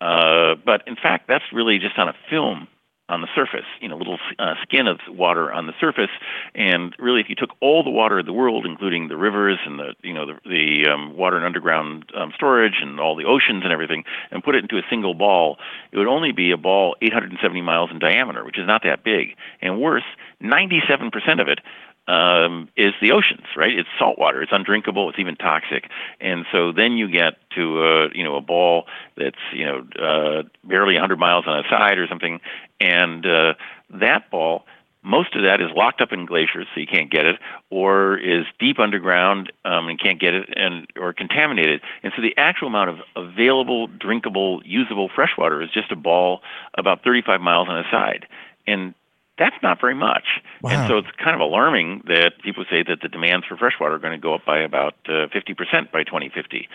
[0.00, 2.68] Uh, but in fact, that's really just on a film
[3.08, 6.10] on the surface, you know, little uh, skin of water on the surface.
[6.54, 9.78] And really, if you took all the water of the world, including the rivers and
[9.78, 13.62] the, you know, the, the um, water and underground um, storage and all the oceans
[13.62, 15.58] and everything, and put it into a single ball,
[15.92, 19.36] it would only be a ball 870 miles in diameter, which is not that big.
[19.62, 20.04] And worse,
[20.42, 21.60] 97% of it
[22.08, 23.76] um, is the oceans, right?
[23.76, 24.42] It's salt water.
[24.42, 25.08] It's undrinkable.
[25.10, 25.90] It's even toxic.
[26.20, 28.84] And so then you get to a, you know a ball
[29.16, 32.40] that's you know uh, barely 100 miles on a side or something,
[32.80, 33.54] and uh,
[33.90, 34.64] that ball.
[35.02, 37.36] Most of that is locked up in glaciers, so you can't get it,
[37.70, 41.80] or is deep underground um, and can't get it, and or contaminated.
[42.02, 46.40] And so the actual amount of available, drinkable, usable freshwater is just a ball
[46.76, 48.26] about 35 miles on a side.
[48.66, 48.94] And
[49.38, 50.24] that's not very much.
[50.62, 50.70] Wow.
[50.70, 53.98] And so it's kind of alarming that people say that the demands for freshwater are
[53.98, 56.68] going to go up by about uh, 50% by 2050.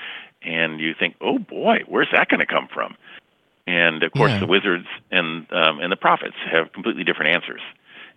[0.44, 2.96] And you think, oh boy, where's that going to come from?
[3.68, 4.40] And of course, yeah.
[4.40, 7.62] the wizards and um, and the prophets have completely different answers.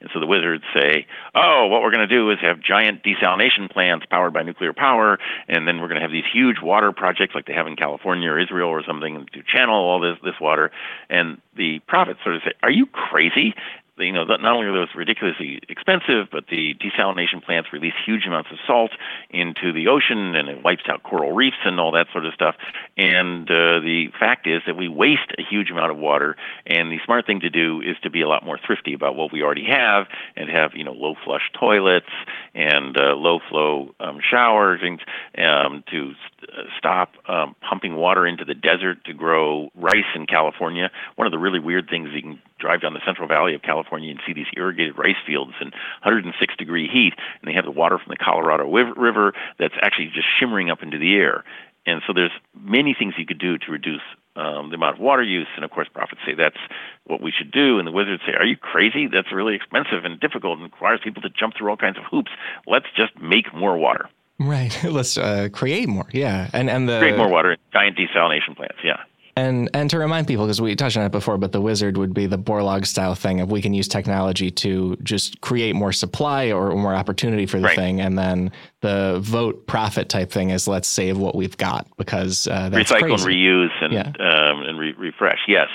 [0.00, 3.70] And so the wizards say, oh, what we're going to do is have giant desalination
[3.70, 7.35] plants powered by nuclear power, and then we're going to have these huge water projects
[7.35, 10.70] like they have in California or Israel or something to channel all this, this water.
[11.09, 13.54] And the prophets sort of say, are you crazy?
[13.98, 18.50] You know, not only are those ridiculously expensive, but the desalination plants release huge amounts
[18.50, 18.90] of salt
[19.30, 22.57] into the ocean, and it wipes out coral reefs and all that sort of stuff.
[22.96, 26.98] And uh, the fact is that we waste a huge amount of water, and the
[27.04, 29.66] smart thing to do is to be a lot more thrifty about what we already
[29.66, 32.11] have, and have you know low flush toilets
[32.54, 35.00] and uh, low flow um, showers, and
[35.38, 40.90] um, to uh, stop um, pumping water into the desert to grow rice in California.
[41.14, 44.10] One of the really weird things you can drive down the Central Valley of California
[44.10, 45.68] and see these irrigated rice fields in
[46.02, 50.26] 106 degree heat, and they have the water from the Colorado River that's actually just
[50.38, 51.44] shimmering up into the air.
[51.86, 54.00] And so there's many things you could do to reduce
[54.36, 55.46] um, the amount of water use.
[55.54, 56.56] And of course, prophets say that's
[57.04, 57.78] what we should do.
[57.78, 59.06] And the wizards say, Are you crazy?
[59.06, 62.30] That's really expensive and difficult and requires people to jump through all kinds of hoops.
[62.66, 64.08] Let's just make more water.
[64.38, 64.76] Right.
[64.88, 66.06] Let's uh, create more.
[66.12, 66.50] Yeah.
[66.52, 67.56] And and the create more water.
[67.72, 68.78] Giant desalination plants.
[68.82, 69.02] Yeah.
[69.36, 72.14] And and to remind people, because we touched on it before, but the wizard would
[72.14, 76.52] be the Borlaug style thing of we can use technology to just create more supply
[76.52, 77.76] or more opportunity for the right.
[77.76, 78.52] thing, and then
[78.84, 83.16] the Vogt prophet type thing is let's save what we've got because uh, that's recycle
[83.16, 83.24] crazy.
[83.46, 84.08] and reuse and yeah.
[84.20, 85.38] um, and re- refresh.
[85.48, 85.68] Yes,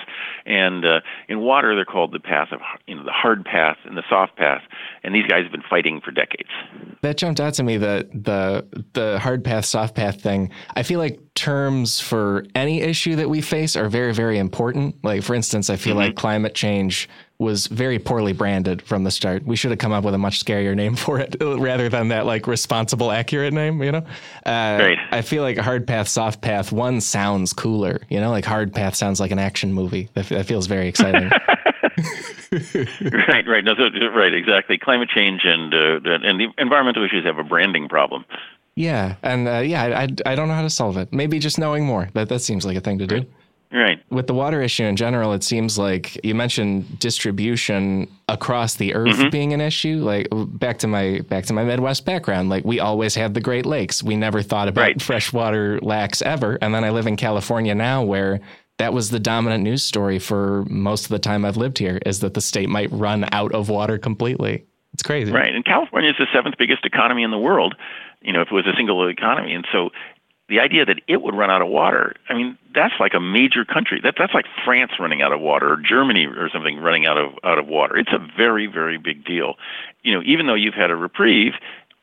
[0.46, 3.98] and uh, in water they're called the path of you know the hard path and
[3.98, 4.62] the soft path,
[5.04, 6.52] and these guys have been fighting for decades.
[7.02, 10.52] That jumped out to me the the the hard path soft path thing.
[10.76, 15.04] I feel like terms for any issue that we face are very, very important.
[15.04, 16.10] Like, for instance, I feel mm-hmm.
[16.10, 17.10] like climate change
[17.40, 19.46] was very poorly branded from the start.
[19.46, 22.26] We should have come up with a much scarier name for it rather than that
[22.26, 23.82] like responsible, accurate name.
[23.82, 24.06] You know,
[24.46, 24.98] uh, right.
[25.12, 26.72] I feel like hard path, soft path.
[26.72, 28.02] One sounds cooler.
[28.10, 30.10] You know, like hard path sounds like an action movie.
[30.16, 31.30] That, that feels very exciting.
[32.52, 34.78] right, right, no, so, right, exactly.
[34.78, 38.26] Climate change and uh, and the environmental issues have a branding problem.
[38.76, 41.14] Yeah, and uh, yeah, I, I, I don't know how to solve it.
[41.14, 42.10] Maybe just knowing more.
[42.14, 43.16] That that seems like a thing to do.
[43.16, 43.30] Right.
[44.10, 49.18] With the water issue in general, it seems like you mentioned distribution across the earth
[49.18, 49.30] mm-hmm.
[49.30, 49.98] being an issue.
[49.98, 53.68] Like back to my back to my Midwest background, like we always had the Great
[53.68, 54.02] Lakes.
[54.02, 55.02] We never thought about right.
[55.02, 56.58] freshwater lacks ever.
[56.62, 58.40] And then I live in California now where
[58.80, 62.22] that was the dominant news story for most of the time I've lived here is
[62.22, 64.66] that the state might run out of water completely.
[64.94, 65.32] It's crazy.
[65.32, 65.54] Right.
[65.54, 67.76] And California is the seventh biggest economy in the world,
[68.22, 69.54] you know, if it was a single economy.
[69.54, 69.92] And so
[70.50, 73.64] the idea that it would run out of water, I mean, that's like a major
[73.64, 74.00] country.
[74.04, 77.34] That that's like France running out of water or Germany or something running out of
[77.44, 77.98] out of water.
[77.98, 79.56] It's a very very big deal.
[80.04, 81.54] You know, even though you've had a reprieve,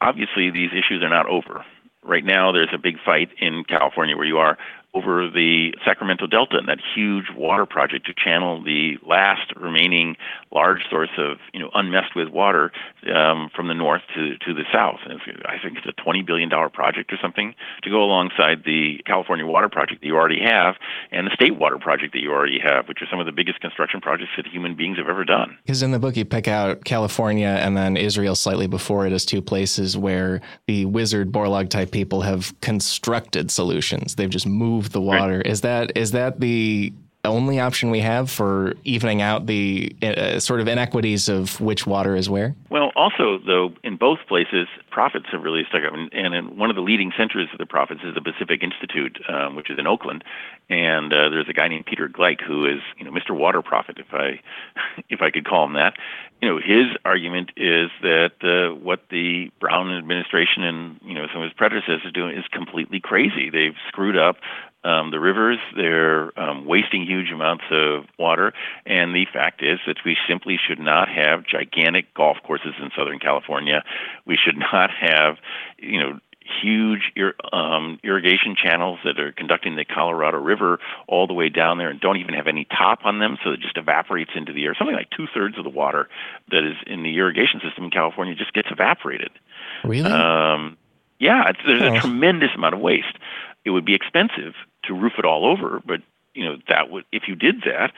[0.01, 1.65] obviously these issues are not over.
[2.03, 4.57] Right now, there's a big fight in California where you are
[4.95, 10.17] over the Sacramento Delta and that huge water project to channel the last remaining
[10.57, 12.73] large source of you know unmessed with water
[13.15, 15.01] um, from the north to to the south.
[15.05, 19.03] And I think it's a twenty billion dollar project or something to go alongside the
[19.05, 20.77] California Water Project that you already have
[21.13, 23.61] and the State Water Project that you already have, which are some of the biggest
[23.61, 25.59] construction projects that human beings have ever done.
[25.65, 29.27] Because in the book you pick out California and then Israel slightly before it as
[29.27, 34.15] two places where the wizard Borlaug type people have constructed solutions.
[34.15, 35.39] They've just moved the water.
[35.39, 35.47] Right.
[35.47, 36.93] Is that is that the
[37.27, 42.17] only option we have for evening out the uh, sort of inequities of which water
[42.17, 42.55] is where?
[42.71, 45.93] Well, also, though, in both places, prophets have really stuck up.
[45.93, 49.57] And, and one of the leading centers of the prophets is the Pacific Institute, um,
[49.57, 50.25] which is in Oakland.
[50.69, 53.37] And uh, there's a guy named Peter Gleick who is, you know, Mr.
[53.37, 54.41] Water Prophet, if I,
[55.09, 55.95] if I could call him that.
[56.43, 61.43] You know, his argument is that uh, what the Brown administration and you know some
[61.43, 63.49] of his predecessors are doing is completely crazy.
[63.51, 64.37] They've screwed up
[64.87, 65.59] um, the rivers.
[65.75, 68.53] They're um, wasting huge amounts of water.
[68.87, 73.19] And the fact is that we simply should not have gigantic golf courses in Southern
[73.19, 73.83] California.
[74.27, 75.37] We should not have,
[75.79, 76.21] you know,
[76.63, 80.79] huge ir- um, irrigation channels that are conducting the Colorado River
[81.09, 83.61] all the way down there and don't even have any top on them, so it
[83.61, 84.75] just evaporates into the air.
[84.77, 86.09] Something like two thirds of the water
[86.51, 89.31] that is in the irrigation system in California just gets evaporated.
[89.85, 90.11] Really?
[90.11, 90.77] Um,
[91.19, 91.95] yeah, there's oh.
[91.95, 93.19] a tremendous amount of waste.
[93.65, 94.55] It would be expensive
[94.85, 96.01] to roof it all over, but
[96.35, 97.93] you know that would if you did that,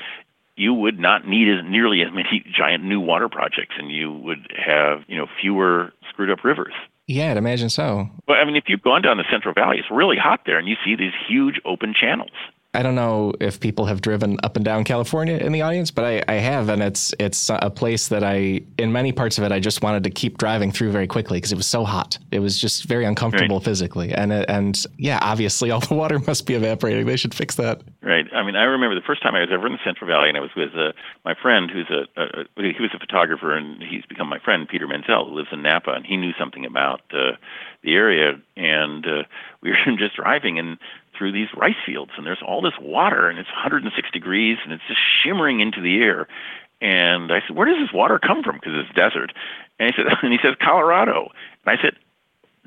[0.57, 4.53] you would not need as nearly as many giant new water projects, and you would
[4.57, 6.75] have you know fewer screwed up rivers.
[7.09, 8.09] Yeah, I'd imagine so.
[8.27, 10.69] But I mean, if you've gone down the Central Valley, it's really hot there, and
[10.69, 12.31] you see these huge open channels.
[12.75, 16.05] I don't know if people have driven up and down California in the audience, but
[16.05, 19.53] I, I have, and it's it's a place that I, in many parts of it,
[19.53, 22.19] I just wanted to keep driving through very quickly because it was so hot.
[22.31, 23.65] It was just very uncomfortable right.
[23.65, 27.07] physically, and and yeah, obviously all the water must be evaporating.
[27.07, 27.81] They should fix that.
[28.03, 28.27] Right.
[28.35, 30.37] I mean, I remember the first time I was ever in the Central Valley, and
[30.37, 30.93] I was with uh,
[31.25, 34.87] my friend, who's a, a, he was a photographer, and he's become my friend, Peter
[34.87, 37.33] Menzel, who lives in Napa, and he knew something about uh,
[37.83, 39.23] the area, and uh,
[39.63, 40.79] we were just driving and
[41.19, 44.83] through these rice fields, and there's all this water, and it's 106 degrees, and it's
[44.87, 46.29] just shimmering into the air.
[46.81, 49.33] And I said, "Where does this water come from?" Because it's desert.
[49.79, 51.33] And he said, and he says, "Colorado."
[51.67, 51.97] And I said,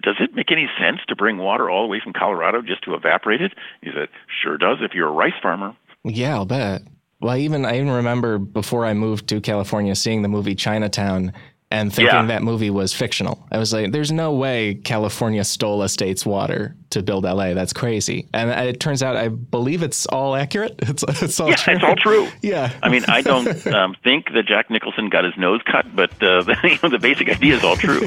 [0.02, 2.94] "Does it make any sense to bring water all the way from Colorado just to
[2.94, 6.82] evaporate it?" He said, "Sure does if you're a rice farmer." Yeah, I'll bet.
[7.22, 11.34] Well, I even I even remember before I moved to California, seeing the movie Chinatown
[11.72, 12.26] and thinking yeah.
[12.26, 13.48] that movie was fictional.
[13.52, 17.54] I was like, there's no way California stole a state's water to build LA.
[17.54, 18.28] That's crazy.
[18.34, 20.80] And it turns out, I believe it's all accurate.
[20.92, 21.74] It's, it's all yeah, true.
[21.76, 22.28] it's all true.
[22.42, 22.74] yeah.
[22.84, 26.44] I mean, I don't um, think that Jack Nicholson got his nose cut, but uh,
[26.44, 28.02] the, you know, the basic idea is all true.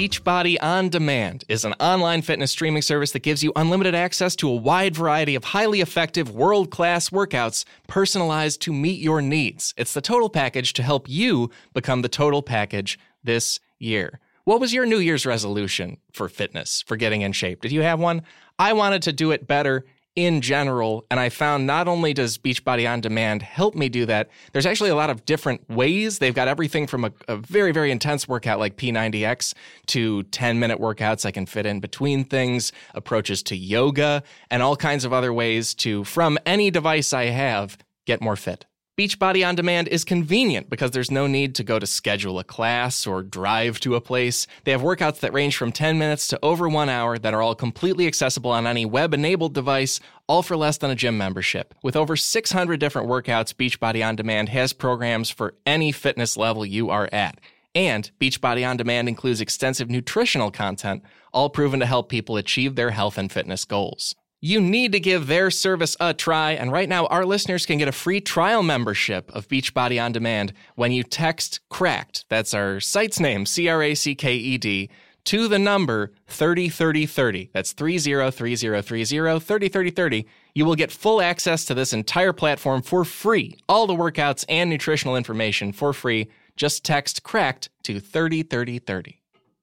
[0.00, 4.48] Beachbody On Demand is an online fitness streaming service that gives you unlimited access to
[4.48, 9.74] a wide variety of highly effective, world class workouts personalized to meet your needs.
[9.76, 14.20] It's the total package to help you become the total package this year.
[14.44, 17.60] What was your New Year's resolution for fitness, for getting in shape?
[17.60, 18.22] Did you have one?
[18.58, 19.84] I wanted to do it better
[20.24, 21.04] in general.
[21.10, 24.90] And I found not only does Beachbody On Demand help me do that, there's actually
[24.90, 26.18] a lot of different ways.
[26.18, 29.54] They've got everything from a, a very, very intense workout like P90X
[29.86, 34.76] to 10 minute workouts I can fit in between things, approaches to yoga, and all
[34.76, 38.66] kinds of other ways to, from any device I have, get more fit.
[39.00, 43.06] Beachbody On Demand is convenient because there's no need to go to schedule a class
[43.06, 44.46] or drive to a place.
[44.64, 47.54] They have workouts that range from 10 minutes to over one hour that are all
[47.54, 51.74] completely accessible on any web enabled device, all for less than a gym membership.
[51.82, 56.90] With over 600 different workouts, Beachbody On Demand has programs for any fitness level you
[56.90, 57.40] are at.
[57.74, 62.90] And Beachbody On Demand includes extensive nutritional content, all proven to help people achieve their
[62.90, 64.14] health and fitness goals.
[64.42, 67.88] You need to give their service a try, and right now our listeners can get
[67.88, 73.20] a free trial membership of Beachbody On Demand when you text CRACKED, that's our site's
[73.20, 74.88] name, C R A C K E D,
[75.24, 77.50] to the number 303030.
[77.52, 80.26] That's 303030 303030.
[80.54, 83.58] You will get full access to this entire platform for free.
[83.68, 86.30] All the workouts and nutritional information for free.
[86.56, 89.19] Just text CRACKED to 303030.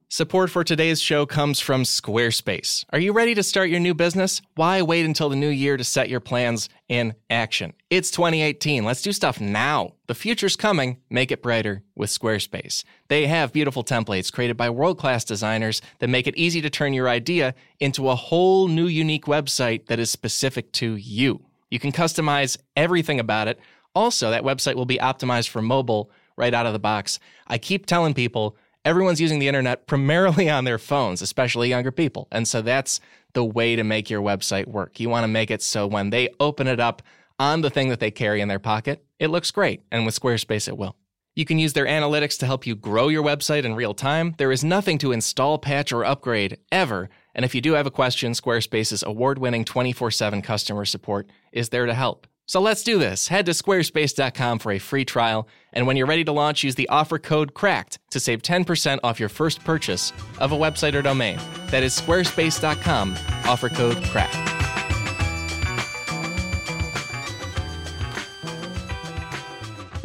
[0.10, 2.86] Support for today's show comes from Squarespace.
[2.92, 4.42] Are you ready to start your new business?
[4.56, 7.74] Why wait until the new year to set your plans in action?
[7.90, 8.86] It's 2018.
[8.86, 9.96] Let's do stuff now.
[10.08, 11.00] The future's coming.
[11.10, 12.86] Make it brighter with Squarespace.
[13.10, 16.94] They have beautiful templates created by world class designers that make it easy to turn
[16.94, 21.42] your idea into a whole new unique website that is specific to you.
[21.70, 23.60] You can customize everything about it.
[23.94, 27.20] Also, that website will be optimized for mobile right out of the box.
[27.48, 28.56] I keep telling people,
[28.88, 32.30] everyone's using the internet primarily on their phones, especially younger people.
[32.32, 33.02] And so that's
[33.34, 35.00] the way to make your website work.
[35.02, 37.02] You want to make it so when they open it up
[37.38, 39.82] on the thing that they carry in their pocket, it looks great.
[39.92, 40.96] And with Squarespace, it will.
[41.36, 44.34] You can use their analytics to help you grow your website in real time.
[44.38, 47.10] There is nothing to install, patch, or upgrade ever.
[47.36, 51.70] And if you do have a question, Squarespace's award winning 24 7 customer support is
[51.70, 52.26] there to help.
[52.48, 53.28] So let's do this.
[53.28, 56.88] Head to squarespace.com for a free trial, and when you're ready to launch, use the
[56.88, 61.38] offer code CRACKED to save 10% off your first purchase of a website or domain.
[61.68, 64.57] That is squarespace.com, offer code CRACKED.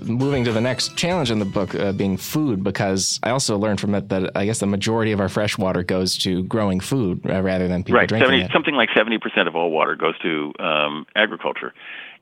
[0.05, 3.81] Moving to the next challenge in the book uh, being food because I also learned
[3.81, 7.21] from it that I guess the majority of our fresh water goes to growing food
[7.29, 8.09] uh, rather than people right.
[8.09, 8.53] drinking 70, it.
[8.53, 11.73] Something like 70% of all water goes to um, agriculture.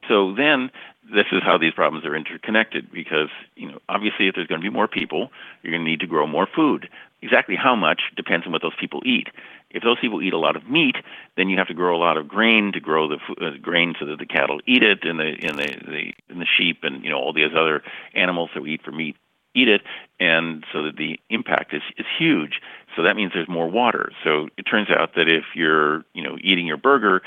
[0.08, 0.70] So then
[1.12, 4.64] this is how these problems are interconnected because, you know, obviously if there's going to
[4.64, 5.30] be more people,
[5.62, 6.88] you're going to need to grow more food.
[7.22, 9.28] Exactly how much depends on what those people eat.
[9.70, 10.96] If those people eat a lot of meat,
[11.36, 14.06] then you have to grow a lot of grain to grow the uh, grain so
[14.06, 17.10] that the cattle eat it, and the and the, the and the sheep and you
[17.10, 17.82] know all these other
[18.14, 19.16] animals that we eat for meat
[19.54, 19.82] eat it,
[20.18, 22.60] and so that the impact is is huge.
[22.96, 24.12] So that means there's more water.
[24.24, 27.22] So it turns out that if you're you know eating your burger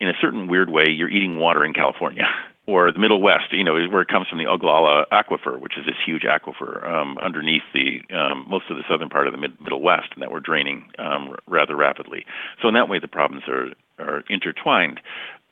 [0.00, 2.26] in a certain weird way, you're eating water in California
[2.70, 5.84] or the Middle West, you know, where it comes from the Ogallala Aquifer, which is
[5.86, 9.60] this huge aquifer um, underneath the um, most of the southern part of the mid-
[9.60, 12.24] Middle West, and that we're draining um, r- rather rapidly.
[12.62, 15.00] So in that way, the problems are are intertwined.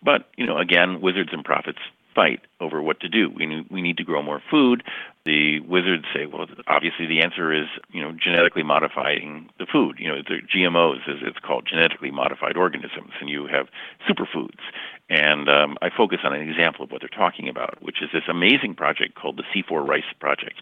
[0.02, 1.80] But you know, again, wizards and prophets
[2.18, 3.30] fight over what to do.
[3.30, 4.82] We need, we need to grow more food.
[5.24, 9.98] The wizards say, well, obviously the answer is, you know, genetically modifying the food.
[10.00, 13.68] You know, the GMOs, as it's called, genetically modified organisms, and you have
[14.10, 14.58] superfoods.
[15.08, 18.24] And um, I focus on an example of what they're talking about, which is this
[18.28, 20.60] amazing project called the C4 Rice Project.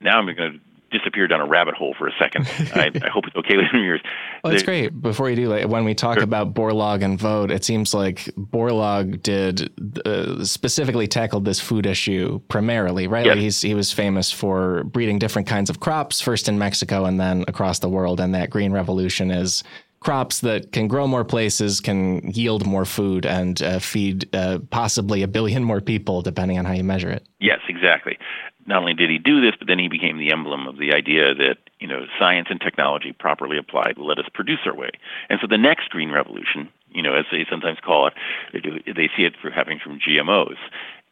[0.00, 0.60] Now I'm going to
[0.92, 2.46] disappear down a rabbit hole for a second.
[2.74, 4.00] I, I hope it's okay with yours.
[4.44, 5.00] Well, it's great.
[5.00, 6.24] Before you do, like, when we talk sure.
[6.24, 9.72] about Borlaug and Vogt, it seems like Borlaug did
[10.06, 13.24] uh, specifically tackled this food issue primarily, right?
[13.24, 13.34] Yes.
[13.34, 17.20] Like he's he was famous for breeding different kinds of crops, first in Mexico and
[17.20, 18.20] then across the world.
[18.20, 19.64] And that green revolution is
[20.00, 25.22] crops that can grow more places, can yield more food, and uh, feed uh, possibly
[25.22, 27.26] a billion more people, depending on how you measure it.
[27.38, 28.18] Yes, exactly
[28.66, 31.34] not only did he do this, but then he became the emblem of the idea
[31.34, 34.90] that you know science and technology properly applied will let us produce our way.
[35.28, 38.14] And so the next green revolution, you know, as they sometimes call it,
[38.52, 40.58] they, do, they see it for happening from GMOs.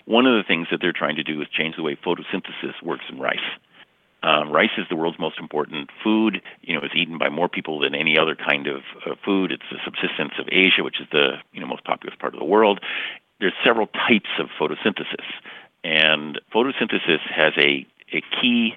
[0.04, 3.04] One of the things that they're trying to do is change the way photosynthesis works
[3.08, 3.38] in rice.
[4.22, 6.42] Um, rice is the world's most important food.
[6.60, 9.50] You know, it's eaten by more people than any other kind of uh, food.
[9.50, 12.46] It's the subsistence of Asia, which is the you know most populous part of the
[12.46, 12.80] world.
[13.40, 15.24] There's several types of photosynthesis.
[15.84, 18.76] And photosynthesis has a, a key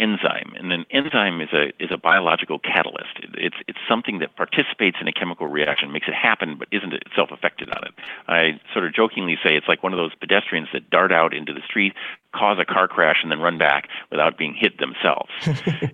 [0.00, 3.20] enzyme, and an enzyme is a is a biological catalyst.
[3.34, 7.30] It's it's something that participates in a chemical reaction, makes it happen, but isn't itself
[7.30, 7.92] affected on it.
[8.26, 11.52] I sort of jokingly say it's like one of those pedestrians that dart out into
[11.52, 11.92] the street,
[12.34, 15.30] cause a car crash, and then run back without being hit themselves.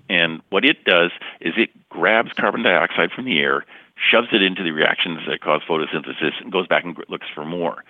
[0.08, 3.64] and what it does is it grabs carbon dioxide from the air,
[4.10, 7.82] shoves it into the reactions that cause photosynthesis, and goes back and looks for more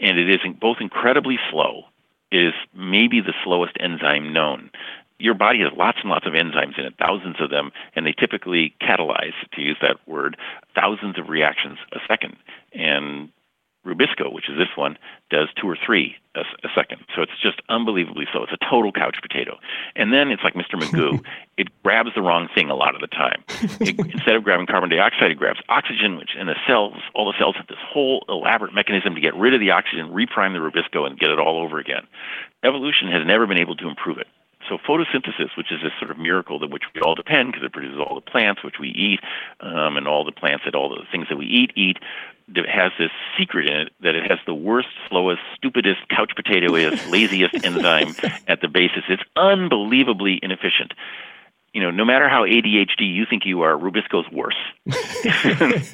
[0.00, 1.84] and it is both incredibly slow.
[2.30, 4.70] It is maybe the slowest enzyme known.
[5.18, 8.12] Your body has lots and lots of enzymes in it, thousands of them, and they
[8.12, 10.36] typically catalyze, to use that word,
[10.74, 12.36] thousands of reactions a second.
[12.72, 13.28] And
[13.84, 14.98] Rubisco, which is this one,
[15.30, 17.00] does two or three a, a, second.
[17.16, 18.44] So it's just unbelievably slow.
[18.44, 19.58] It's a total couch potato.
[19.96, 20.78] And then it's like Mr.
[20.78, 21.24] Magoo.
[21.56, 23.42] it grabs the wrong thing a lot of the time.
[23.80, 27.38] It, instead of grabbing carbon dioxide, it grabs oxygen, which in the cells, all the
[27.38, 31.06] cells have this whole elaborate mechanism to get rid of the oxygen, reprime the Rubisco,
[31.06, 32.06] and get it all over again.
[32.62, 34.26] Evolution has never been able to improve it.
[34.68, 37.72] So photosynthesis, which is this sort of miracle that which we all depend because it
[37.72, 39.20] produces all the plants which we eat,
[39.60, 41.96] um, and all the plants that all the things that we eat eat,
[42.56, 47.64] has this secret in it that it has the worst, slowest, stupidest, couch potatoist, laziest
[47.64, 48.14] enzyme
[48.48, 49.02] at the basis.
[49.08, 50.92] It's unbelievably inefficient.
[51.72, 54.56] You know, no matter how ADHD you think you are, Rubisco's worse.
[54.86, 55.92] it's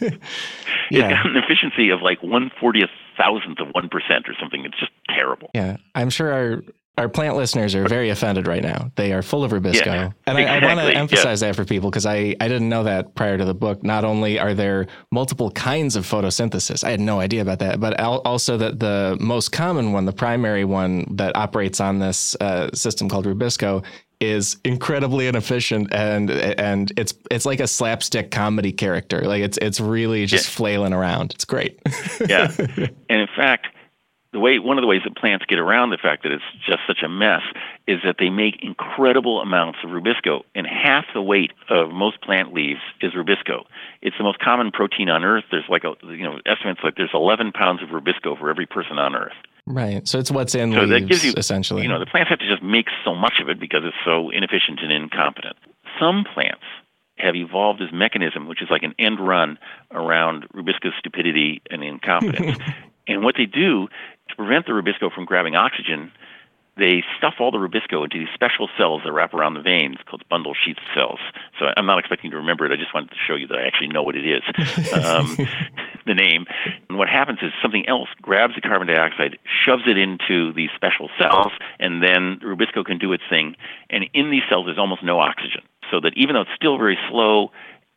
[0.90, 2.88] got an efficiency of like one fortieth
[3.18, 4.64] thousandth of one percent or something.
[4.64, 5.50] It's just terrible.
[5.54, 6.62] Yeah, I'm sure our
[6.98, 8.90] our plant listeners are very offended right now.
[8.96, 9.84] They are full of Rubisco.
[9.84, 10.44] Yeah, and exactly.
[10.46, 11.48] I, I want to emphasize yeah.
[11.48, 13.82] that for people because I, I didn't know that prior to the book.
[13.82, 18.00] Not only are there multiple kinds of photosynthesis, I had no idea about that, but
[18.00, 23.10] also that the most common one, the primary one that operates on this uh, system
[23.10, 23.84] called Rubisco,
[24.18, 29.20] is incredibly inefficient and and it's it's like a slapstick comedy character.
[29.20, 30.56] Like it's it's really just yeah.
[30.56, 31.32] flailing around.
[31.34, 31.78] It's great.
[32.26, 32.50] yeah.
[33.08, 33.68] And in fact,
[34.32, 36.80] the way one of the ways that plants get around the fact that it's just
[36.86, 37.42] such a mess
[37.86, 42.52] is that they make incredible amounts of rubisco and half the weight of most plant
[42.52, 43.64] leaves is rubisco.
[44.02, 45.44] It's the most common protein on earth.
[45.50, 48.98] There's like a you know estimates like there's 11 pounds of rubisco for every person
[48.98, 49.36] on earth.
[49.66, 50.06] Right.
[50.06, 51.82] So it's what's in so leaves, that gives you essentially.
[51.82, 54.30] you know the plants have to just make so much of it because it's so
[54.30, 55.56] inefficient and incompetent.
[55.98, 56.62] Some plants
[57.18, 59.58] have evolved this mechanism, which is like an end run
[59.90, 62.58] around Rubisco's stupidity and incompetence.
[63.08, 63.88] and what they do
[64.28, 66.12] to prevent the rubisco from grabbing oxygen,
[66.76, 70.22] they stuff all the rubisco into these special cells that wrap around the veins called
[70.28, 71.20] bundle sheath cells.
[71.58, 72.72] So I'm not expecting you to remember it.
[72.72, 74.42] I just wanted to show you that I actually know what it is,
[74.92, 75.36] um,
[76.06, 76.44] the name.
[76.88, 81.08] And what happens is something else grabs the carbon dioxide, shoves it into these special
[81.18, 83.56] cells, and then the rubisco can do its thing.
[83.88, 85.62] And in these cells, there's almost no oxygen.
[85.90, 87.52] So that even though it's still very slow,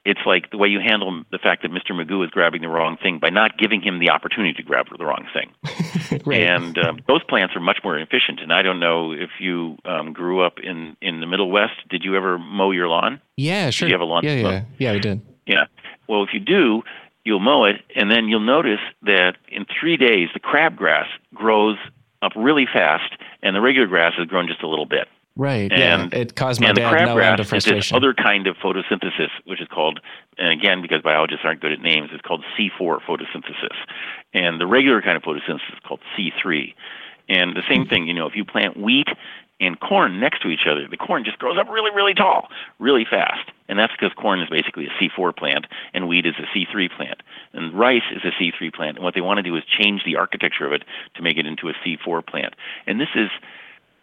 [0.06, 1.92] it's like the way you handle the fact that Mr.
[1.92, 5.06] Magoo is grabbing the wrong thing by not giving him the opportunity to grab the
[5.06, 6.22] wrong thing.
[6.26, 6.42] right.
[6.42, 8.40] And um, those plants are much more efficient.
[8.40, 11.74] And I don't know if you um, grew up in in the Middle West.
[11.90, 13.22] Did you ever mow your lawn?
[13.38, 13.88] Yeah, sure.
[13.88, 14.24] Did you have a lawn?
[14.24, 14.92] Yeah, yeah, yeah.
[14.94, 15.22] I did.
[15.46, 15.66] Yeah.
[16.08, 16.84] Well, if you do,
[17.24, 21.78] you'll mow it, and then you'll notice that in three days the crabgrass grows
[22.22, 25.08] up really fast, and the regular grass has grown just a little bit.
[25.40, 25.72] Right.
[25.72, 26.20] And, yeah.
[26.20, 27.80] It caused my dad no end of frustration.
[27.80, 30.02] Is this other kind of photosynthesis, which is called,
[30.38, 33.78] and again, because biologists aren't good at names, it's called C4 photosynthesis.
[34.34, 36.74] And the regular kind of photosynthesis is called C3.
[37.30, 37.90] And the same hmm.
[37.90, 39.08] thing, you know, if you plant wheat
[39.62, 43.06] and corn next to each other, the corn just grows up really, really tall, really
[43.10, 43.50] fast.
[43.70, 47.24] And that's because corn is basically a C4 plant and wheat is a C3 plant.
[47.54, 48.98] And rice is a C3 plant.
[48.98, 50.84] And what they want to do is change the architecture of it
[51.16, 52.56] to make it into a C4 plant.
[52.88, 53.30] And this is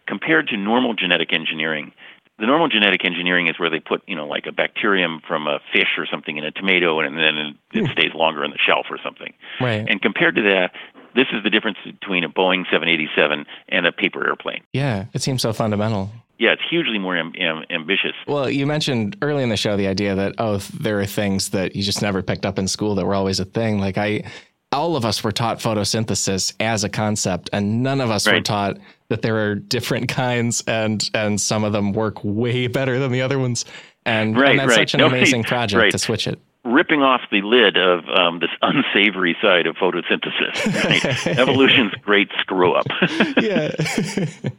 [0.07, 1.91] compared to normal genetic engineering,
[2.39, 5.59] the normal genetic engineering is where they put, you know, like a bacterium from a
[5.73, 7.37] fish or something in a tomato, and then
[7.73, 7.91] it hmm.
[7.91, 9.33] stays longer on the shelf or something.
[9.59, 9.85] Right.
[9.87, 10.71] And compared to that,
[11.15, 14.61] this is the difference between a Boeing 787 and a paper airplane.
[14.71, 16.11] Yeah, it seems so fundamental.
[16.37, 18.13] Yeah, it's hugely more am- am- ambitious.
[18.27, 21.75] Well, you mentioned early in the show the idea that oh, there are things that
[21.75, 23.79] you just never picked up in school that were always a thing.
[23.79, 24.23] Like I,
[24.71, 28.35] all of us were taught photosynthesis as a concept, and none of us right.
[28.35, 28.77] were taught
[29.09, 33.21] that there are different kinds, and and some of them work way better than the
[33.21, 33.65] other ones.
[34.05, 34.89] And, right, and that's right.
[34.89, 35.91] such an Nobody, amazing project right.
[35.91, 36.39] to switch it.
[36.67, 40.83] Ripping off the lid of um, this unsavory side of photosynthesis.
[40.83, 41.27] Right?
[41.39, 42.85] Evolution's great screw up.
[43.41, 43.71] yeah.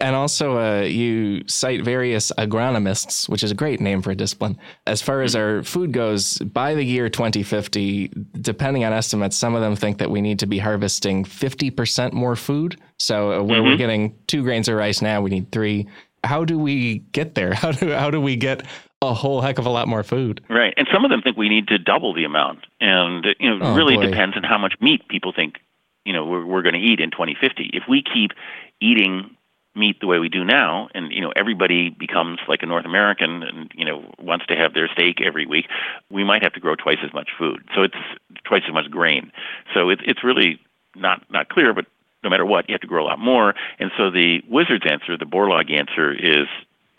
[0.00, 4.58] And also, uh, you cite various agronomists, which is a great name for a discipline.
[4.86, 9.60] As far as our food goes, by the year 2050, depending on estimates, some of
[9.60, 12.80] them think that we need to be harvesting 50% more food.
[12.98, 13.68] So, uh, where mm-hmm.
[13.68, 15.88] we're getting two grains of rice now, we need three.
[16.24, 17.54] How do we get there?
[17.64, 18.62] How do, how do we get
[19.02, 20.42] a whole heck of a lot more food?
[20.48, 20.74] Right.
[20.76, 22.60] And some of them think we need to double the amount.
[22.80, 24.06] And, uh, you know, oh, really boy.
[24.06, 25.56] depends on how much meat people think
[26.04, 28.32] you know we're, we're going to eat in 2050 if we keep
[28.80, 29.30] eating
[29.76, 33.42] meat the way we do now, and you know everybody becomes like a North American
[33.42, 35.66] and you know wants to have their steak every week,
[36.10, 37.62] we might have to grow twice as much food.
[37.74, 37.96] So it's
[38.44, 39.32] twice as much grain.
[39.72, 40.60] So it's it's really
[40.94, 41.86] not not clear, but
[42.24, 43.54] no matter what, you have to grow a lot more.
[43.78, 46.48] And so the wizard's answer, the Borlaug answer, is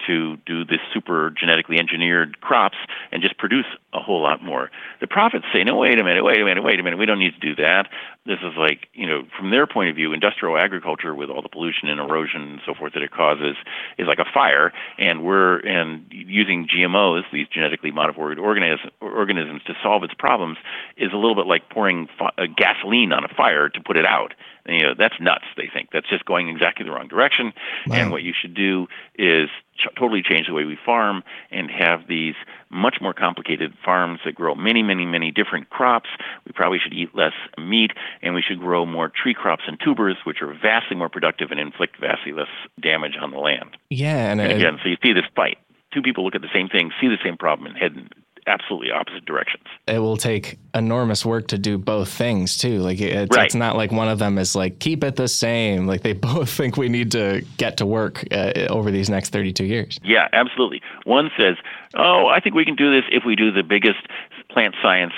[0.07, 2.78] to do this super genetically engineered crops
[3.11, 4.69] and just produce a whole lot more.
[5.01, 7.19] The prophets say, no, wait a minute, wait a minute, wait a minute, we don't
[7.19, 7.88] need to do that.
[8.26, 11.49] This is like, you know, from their point of view, industrial agriculture with all the
[11.49, 13.55] pollution and erosion and so forth that it causes
[13.97, 19.73] is like a fire, and we're and using GMOs, these genetically modified organisms, organisms to
[19.82, 20.57] solve its problems
[20.97, 24.34] is a little bit like pouring uh, gasoline on a fire to put it out.
[24.68, 25.45] You know, that's nuts.
[25.55, 27.53] They think that's just going exactly the wrong direction.
[27.88, 27.95] Wow.
[27.95, 32.07] And what you should do is ch- totally change the way we farm and have
[32.07, 32.34] these
[32.70, 36.09] much more complicated farms that grow many, many, many different crops.
[36.45, 37.91] We probably should eat less meat,
[38.22, 41.59] and we should grow more tree crops and tubers, which are vastly more productive and
[41.59, 42.49] inflict vastly less
[42.82, 43.78] damage on the land.
[43.89, 45.57] Yeah, and, and uh, again, so you see this fight.
[45.93, 48.09] Two people look at the same thing, see the same problem, and head in
[48.48, 49.64] absolutely opposite directions.
[49.88, 52.80] It will take enormous work to do both things too.
[52.80, 53.46] Like it's, right.
[53.46, 55.88] it's not like one of them is like keep it the same.
[55.88, 59.66] Like they both think we need to get to work uh, over these next 32
[59.66, 60.00] years.
[60.04, 60.82] Yeah, absolutely.
[61.06, 61.56] One says,
[61.96, 64.00] "Oh, I think we can do this if we do the biggest
[64.50, 65.14] plant science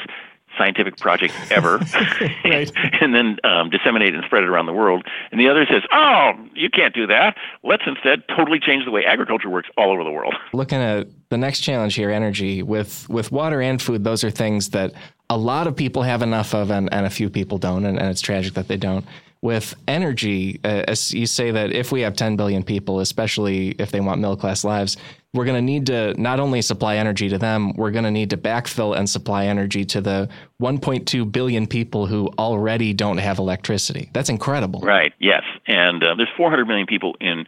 [0.57, 1.77] scientific project ever,
[2.45, 2.71] right.
[3.01, 5.05] and then um, disseminate and spread it around the world.
[5.31, 7.37] And the other says, "Oh, you can't do that.
[7.63, 11.37] Let's instead totally change the way agriculture works all over the world." Looking at the
[11.37, 14.93] next challenge here, energy with with water and food, those are things that
[15.29, 18.09] a lot of people have enough of, and, and a few people don't, and, and
[18.09, 19.05] it's tragic that they don't
[19.41, 23.91] with energy, uh, as you say that if we have 10 billion people, especially if
[23.91, 24.97] they want middle class lives,
[25.33, 28.29] we're going to need to not only supply energy to them, we're going to need
[28.31, 30.29] to backfill and supply energy to the
[30.61, 34.09] 1.2 billion people who already don't have electricity.
[34.13, 34.81] That's incredible.
[34.81, 35.43] Right, yes.
[35.67, 37.45] And uh, there's 400 million people in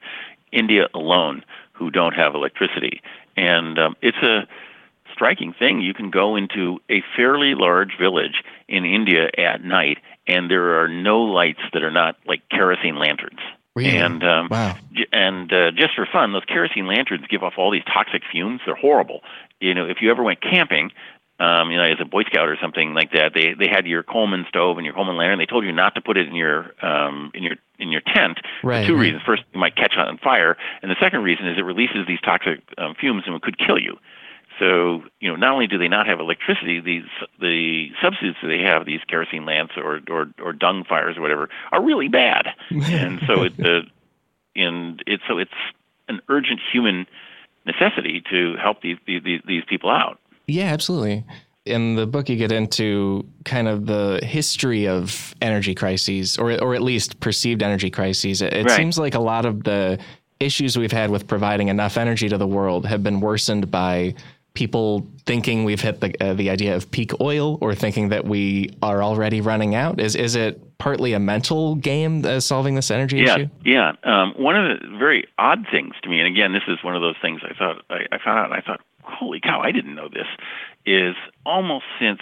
[0.52, 3.02] India alone who don't have electricity.
[3.38, 4.48] And um, it's a
[5.14, 5.82] striking thing.
[5.82, 9.98] You can go into a fairly large village in India at night
[10.30, 13.40] and there are no lights that are not like kerosene lanterns.
[13.76, 13.98] Really?
[13.98, 14.76] And um, wow.
[15.12, 18.62] and uh, just for fun, those kerosene lanterns give off all these toxic fumes.
[18.66, 19.22] They're horrible.
[19.60, 20.92] You know, if you ever went camping,
[21.40, 24.04] um, you know, as a Boy Scout or something like that, they they had your
[24.04, 25.40] Coleman stove and your Coleman lantern.
[25.40, 28.40] They told you not to put it in your um, in your in your tent
[28.64, 29.02] right, for two right.
[29.02, 29.24] reasons.
[29.26, 32.60] First, you might catch on fire, and the second reason is it releases these toxic
[32.78, 33.98] um, fumes and it could kill you.
[34.60, 37.04] So, you know, not only do they not have electricity, these
[37.40, 41.50] the substitutes that they have, these kerosene lamps or or, or dung fires or whatever,
[41.72, 42.48] are really bad.
[42.70, 43.82] and so it, uh,
[44.56, 45.52] and it's so it's
[46.10, 47.08] an urgent human
[47.66, 50.20] necessity to help these these these people out.
[50.48, 51.24] Yeah, absolutely.
[51.66, 56.76] In the book, you get into kind of the history of energy crises, or or
[56.76, 58.42] at least perceived energy crises.
[58.42, 58.76] It, it right.
[58.76, 60.00] seems like a lot of the
[60.40, 64.16] issues we've had with providing enough energy to the world have been worsened by
[64.60, 68.70] people thinking we've hit the uh, the idea of peak oil or thinking that we
[68.82, 70.02] are already running out?
[70.02, 73.48] Is is it partly a mental game uh, solving this energy yeah, issue?
[73.64, 73.94] Yeah.
[74.04, 77.02] Um, one of the very odd things to me, and again, this is one of
[77.02, 79.96] those things I thought I, I found out, and I thought, holy cow, I didn't
[79.96, 80.28] know this.
[80.86, 82.22] Is almost since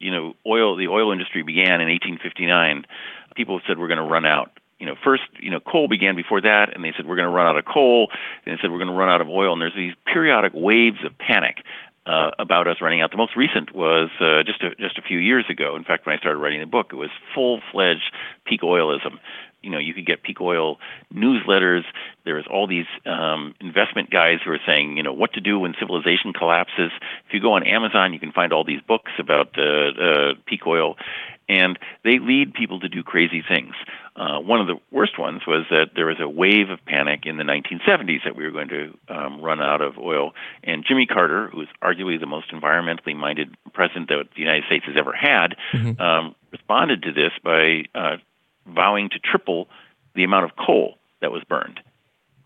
[0.00, 2.86] you know oil, the oil industry began in 1859,
[3.36, 6.16] people have said we're going to run out you know, first, you know, coal began
[6.16, 8.10] before that, and they said we're going to run out of coal,
[8.44, 10.98] and they said we're going to run out of oil, and there's these periodic waves
[11.06, 11.58] of panic
[12.04, 13.12] uh, about us running out.
[13.12, 15.76] The most recent was uh, just a, just a few years ago.
[15.76, 18.12] In fact, when I started writing the book, it was full-fledged
[18.44, 19.20] peak oilism.
[19.62, 20.78] You know, you could get peak oil
[21.14, 21.84] newsletters.
[22.24, 25.60] There was all these um, investment guys who are saying, you know, what to do
[25.60, 26.90] when civilization collapses.
[27.28, 30.66] If you go on Amazon, you can find all these books about uh, uh, peak
[30.66, 30.96] oil,
[31.48, 33.74] and they lead people to do crazy things.
[34.14, 37.38] Uh, one of the worst ones was that there was a wave of panic in
[37.38, 40.32] the 1970s that we were going to um, run out of oil.
[40.62, 44.84] And Jimmy Carter, who is arguably the most environmentally minded president that the United States
[44.86, 46.00] has ever had, mm-hmm.
[46.00, 48.16] um, responded to this by uh,
[48.66, 49.68] vowing to triple
[50.14, 51.80] the amount of coal that was burned.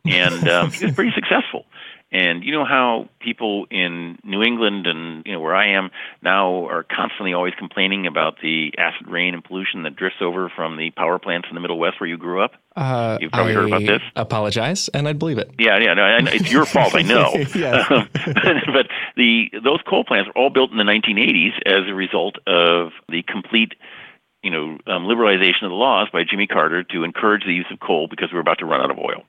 [0.04, 1.66] And um, he was pretty successful.
[2.12, 5.90] And you know how people in New England and you know where I am
[6.22, 10.76] now are constantly always complaining about the acid rain and pollution that drifts over from
[10.76, 12.52] the power plants in the Middle West where you grew up.
[12.76, 14.02] Uh, You've probably I heard about this.
[14.14, 15.50] I apologize, and I'd believe it.
[15.58, 16.94] Yeah, yeah, no, it's your fault.
[16.94, 17.34] I know.
[17.66, 18.08] Um,
[18.72, 22.92] but the those coal plants were all built in the 1980s as a result of
[23.08, 23.74] the complete
[24.42, 27.80] you know um, liberalization of the laws by Jimmy Carter to encourage the use of
[27.80, 29.24] coal because we were about to run out of oil.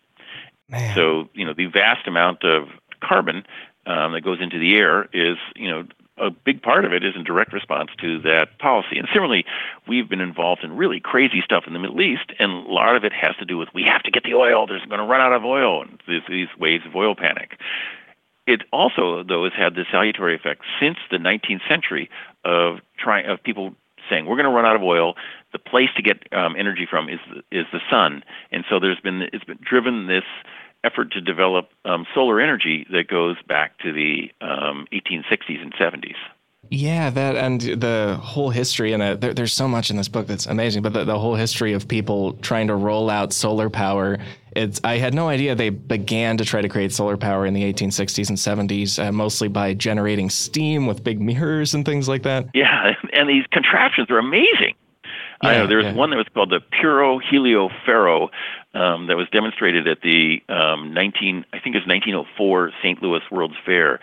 [0.69, 0.95] Man.
[0.95, 2.67] So, you know, the vast amount of
[3.01, 3.43] carbon
[3.85, 5.85] um, that goes into the air is, you know,
[6.17, 8.97] a big part of it is in direct response to that policy.
[8.97, 9.45] And similarly,
[9.87, 13.03] we've been involved in really crazy stuff in the Middle East, and a lot of
[13.03, 14.65] it has to do with we have to get the oil.
[14.65, 17.59] There's going to run out of oil, and these, these waves of oil panic.
[18.47, 22.09] It also, though, has had the salutary effect since the 19th century
[22.43, 23.75] of trying of people
[24.09, 25.15] saying we're going to run out of oil.
[25.53, 27.19] The place to get um, energy from is
[27.51, 30.25] is the sun, and so there's been it's been driven this
[30.83, 36.15] effort to develop um, solar energy that goes back to the um, 1860s and 70s.
[36.69, 40.45] Yeah, that and the whole history, and there, there's so much in this book that's
[40.47, 40.83] amazing.
[40.83, 44.17] But the, the, whole history of people trying to roll out solar power,
[44.51, 47.63] it's I had no idea they began to try to create solar power in the
[47.71, 48.37] 1860s and
[48.69, 52.47] 70s, uh, mostly by generating steam with big mirrors and things like that.
[52.53, 54.75] Yeah, and these contraptions are amazing.
[55.43, 55.93] Yeah, I know there was yeah.
[55.93, 58.29] one that was called the Puro Helio Ferro
[58.73, 63.01] um, that was demonstrated at the um, 19, I think it was 1904 St.
[63.01, 63.99] Louis World's Fair,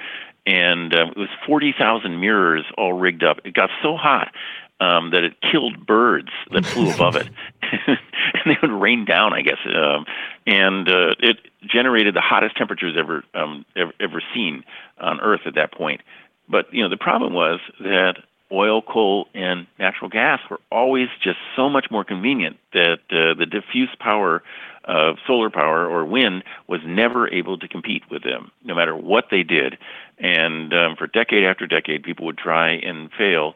[0.47, 3.39] and um, it was 40,000 mirrors all rigged up.
[3.45, 4.33] It got so hot
[4.81, 7.29] um, that it killed birds that flew above it,
[7.87, 7.99] and
[8.47, 9.59] they would rain down, I guess.
[9.67, 10.05] Um,
[10.47, 14.65] and uh, it generated the hottest temperatures ever, um, ever ever seen
[14.99, 16.03] on Earth at that point.
[16.49, 18.19] But you know, the problem was that
[18.53, 23.47] oil, coal, and natural gas were always just so much more convenient that uh, the
[23.47, 24.43] diffuse power
[24.85, 29.27] of solar power or wind was never able to compete with them, no matter what
[29.31, 29.79] they did.
[30.19, 33.55] And um, for decade after decade, people would try and fail.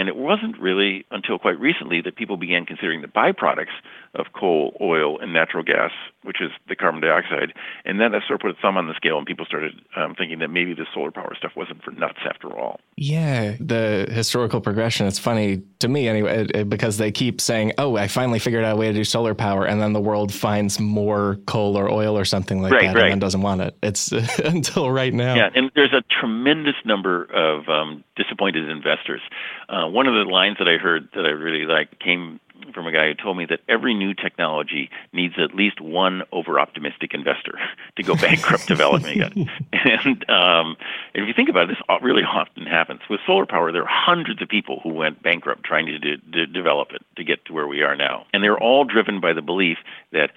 [0.00, 3.76] And it wasn't really until quite recently that people began considering the byproducts
[4.14, 5.90] of coal, oil, and natural gas,
[6.22, 7.52] which is the carbon dioxide.
[7.84, 10.14] And then that sort of put a thumb on the scale, and people started um,
[10.14, 12.80] thinking that maybe the solar power stuff wasn't for nuts after all.
[12.96, 15.06] Yeah, the historical progression.
[15.06, 18.76] It's funny to me anyway, because they keep saying, "Oh, I finally figured out a
[18.76, 22.24] way to do solar power," and then the world finds more coal or oil or
[22.24, 23.04] something like right, that, right.
[23.04, 23.76] and then doesn't want it.
[23.82, 24.12] It's
[24.44, 25.34] until right now.
[25.34, 29.20] Yeah, and there's a tremendous number of um, disappointed investors.
[29.68, 32.40] Uh, one of the lines that I heard that I really liked came
[32.74, 37.14] from a guy who told me that every new technology needs at least one over-optimistic
[37.14, 37.58] investor
[37.96, 39.32] to go bankrupt developing it.
[39.72, 40.76] And um,
[41.14, 43.00] if you think about it, this really often happens.
[43.08, 46.46] With solar power, there are hundreds of people who went bankrupt trying to, de- de-
[46.46, 48.26] develop it to get to where we are now.
[48.32, 49.78] And they're all driven by the belief
[50.12, 50.30] that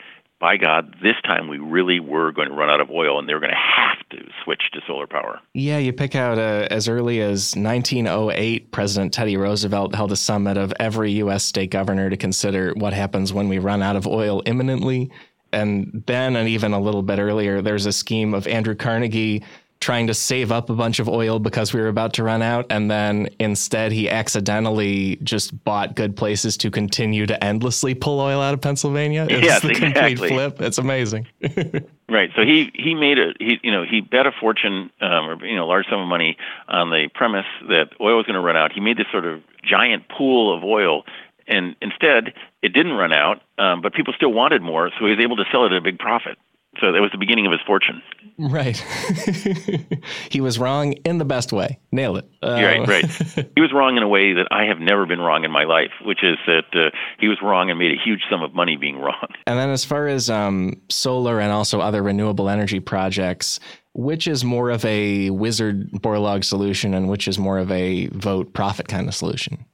[0.44, 3.34] by God, this time we really were going to run out of oil and they
[3.34, 5.40] were going to have to switch to solar power.
[5.54, 10.58] Yeah, you pick out uh, as early as 1908, President Teddy Roosevelt held a summit
[10.58, 11.46] of every U.S.
[11.46, 15.10] state governor to consider what happens when we run out of oil imminently.
[15.54, 19.44] And then, and even a little bit earlier, there's a scheme of Andrew Carnegie
[19.84, 22.66] trying to save up a bunch of oil because we were about to run out.
[22.70, 28.42] And then instead, he accidentally just bought good places to continue to endlessly pull oil
[28.42, 29.28] out of Pennsylvania.
[29.30, 30.16] It's yes, the exactly.
[30.16, 30.62] complete flip.
[30.62, 31.28] It's amazing.
[32.10, 32.30] right.
[32.36, 35.56] So he, he made a, he, you know, he bet a fortune, um, or, you
[35.56, 36.38] know, large sum of money
[36.70, 38.72] on the premise that oil was going to run out.
[38.72, 41.04] He made this sort of giant pool of oil
[41.46, 45.20] and instead it didn't run out, um, but people still wanted more, so he was
[45.20, 46.38] able to sell it at a big profit.
[46.82, 48.02] So that was the beginning of his fortune.
[48.38, 48.78] Right.
[50.30, 51.80] he was wrong in the best way.
[51.92, 52.28] Nail it.
[52.42, 53.06] Uh, right, right.
[53.56, 55.92] he was wrong in a way that I have never been wrong in my life,
[56.04, 58.98] which is that uh, he was wrong and made a huge sum of money being
[58.98, 59.14] wrong.
[59.46, 63.60] And then, as far as um, solar and also other renewable energy projects,
[63.94, 68.54] which is more of a wizard Borlaug solution and which is more of a Vogt
[68.54, 69.66] prophet kind of solution?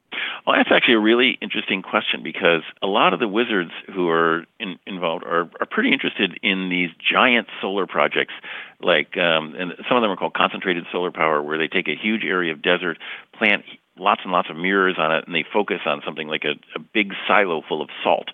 [0.49, 4.45] Well, that's actually a really interesting question because a lot of the wizards who are
[4.59, 8.33] in, involved are, are pretty interested in these giant solar projects,
[8.81, 11.95] like um, and some of them are called concentrated solar power, where they take a
[11.95, 12.97] huge area of desert,
[13.37, 13.63] plant
[13.95, 16.79] lots and lots of mirrors on it, and they focus on something like a, a
[16.79, 18.29] big silo full of salt,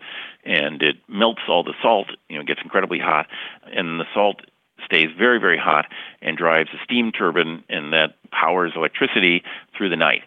[0.45, 2.07] and it melts all the salt.
[2.29, 3.27] You know, gets incredibly hot,
[3.65, 4.39] and the salt
[4.85, 5.87] stays very, very hot
[6.21, 9.43] and drives a steam turbine, and that powers electricity
[9.77, 10.21] through the night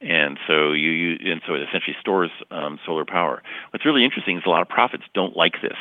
[0.00, 3.42] and so you, you and so it essentially stores um, solar power.
[3.70, 5.76] What's really interesting is a lot of prophets don't like this,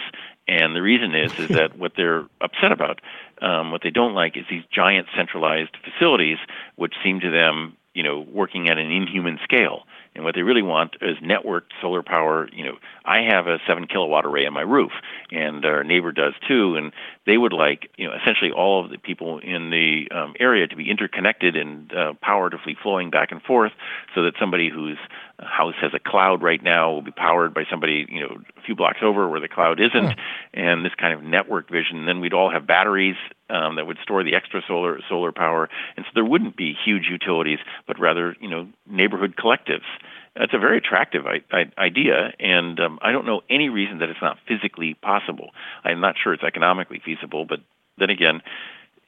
[0.48, 3.00] and the reason is is that what they're upset about,
[3.42, 6.38] um, what they don't like, is these giant centralized facilities,
[6.76, 9.84] which seem to them, you know, working at an inhuman scale.
[10.16, 12.50] And what they really want is networked solar power.
[12.52, 14.92] You know, I have a seven kilowatt array on my roof,
[15.32, 16.76] and our neighbor does too.
[16.76, 16.92] And
[17.26, 20.76] they would like, you know, essentially all of the people in the um, area to
[20.76, 23.72] be interconnected and uh, power to be flowing back and forth,
[24.16, 24.98] so that somebody whose
[25.42, 28.76] house has a cloud right now will be powered by somebody, you know, a few
[28.76, 30.18] blocks over where the cloud isn't,
[30.54, 32.06] and this kind of network vision.
[32.06, 33.16] Then we'd all have batteries
[33.50, 37.08] um, that would store the extra solar solar power, and so there wouldn't be huge
[37.10, 39.88] utilities, but rather, you know, neighborhood collectives.
[40.36, 44.10] That's a very attractive I- I- idea, and um, I don't know any reason that
[44.10, 45.50] it's not physically possible.
[45.84, 47.60] I'm not sure it's economically feasible, but
[47.98, 48.42] then again,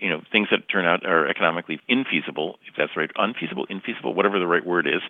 [0.02, 4.40] you know, things that turn out are economically infeasible, if that's right, unfeasible, infeasible, whatever
[4.40, 5.02] the right word is,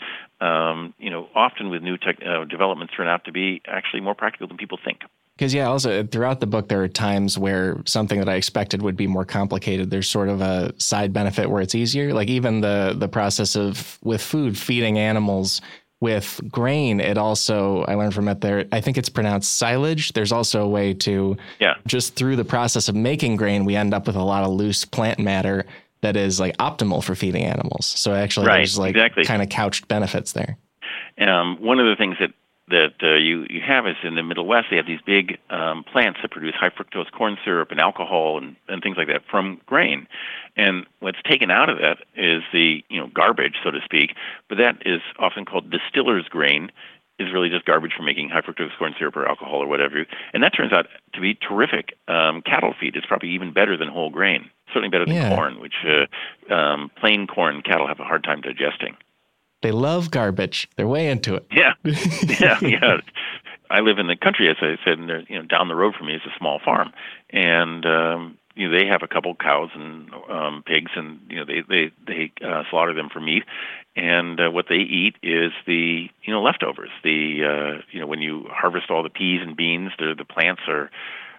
[0.42, 4.14] um, you know, often with new tech uh, developments turn out to be actually more
[4.14, 5.00] practical than people think.
[5.38, 8.98] Because yeah, also throughout the book, there are times where something that I expected would
[8.98, 9.90] be more complicated.
[9.90, 12.14] There's sort of a side benefit where it's easier.
[12.14, 15.62] Like even the the process of with food feeding animals
[16.02, 18.66] with grain, it also I learned from it there.
[18.72, 20.14] I think it's pronounced silage.
[20.14, 21.76] There's also a way to yeah.
[21.88, 24.84] just through the process of making grain, we end up with a lot of loose
[24.84, 25.66] plant matter
[26.02, 27.86] that is like optimal for feeding animals.
[27.86, 29.24] So actually, right, there's like exactly.
[29.24, 30.58] kind of couched benefits there.
[31.20, 32.32] Um, one of the things that
[32.72, 35.84] that uh, you you have is in the Middle West they have these big um,
[35.84, 39.62] plants that produce high fructose corn syrup and alcohol and, and things like that from
[39.66, 40.08] grain,
[40.58, 44.16] and what's taken out of that is the you know garbage so to speak,
[44.50, 46.72] but that is often called distiller's grain.
[47.20, 50.42] Is really just garbage for making high fructose corn syrup or alcohol or whatever, and
[50.42, 52.96] that turns out to be terrific um, cattle feed.
[52.96, 55.36] It's probably even better than whole grain, certainly better than yeah.
[55.36, 58.98] corn, which uh, um, plain corn cattle have a hard time digesting.
[59.62, 60.70] They love garbage.
[60.76, 61.46] They're way into it.
[61.52, 62.98] Yeah, yeah, yeah.
[63.70, 65.96] I live in the country, as I said, and there, you know, down the road
[65.96, 66.92] from me is a small farm,
[67.30, 71.46] and um, you know, they have a couple cows and um, pigs, and you know,
[71.46, 73.44] they they they uh, slaughter them for meat,
[73.96, 76.90] and uh, what they eat is the you know leftovers.
[77.04, 80.64] The uh, you know, when you harvest all the peas and beans, the the plants
[80.68, 80.90] are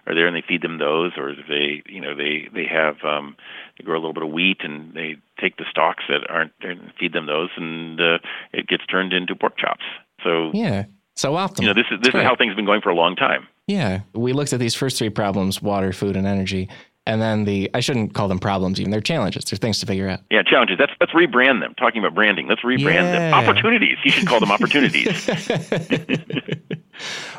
[0.07, 3.35] are there and they feed them those or they you know they they have um
[3.77, 6.91] they grow a little bit of wheat and they take the stalks that aren't and
[6.99, 8.17] feed them those and uh,
[8.51, 9.83] it gets turned into pork chops.
[10.23, 10.85] So yeah.
[11.15, 12.95] So often you know this is this is how things have been going for a
[12.95, 13.47] long time.
[13.67, 14.01] Yeah.
[14.13, 16.69] We looked at these first three problems water food and energy
[17.05, 19.45] and then the I shouldn't call them problems even they're challenges.
[19.45, 20.21] They're things to figure out.
[20.29, 20.77] Yeah challenges.
[20.79, 21.75] Let's let's rebrand them.
[21.75, 23.31] Talking about branding let's rebrand yeah.
[23.31, 23.97] them opportunities.
[24.03, 25.29] You should call them opportunities.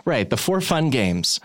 [0.05, 0.29] Right.
[0.29, 1.41] The four fun games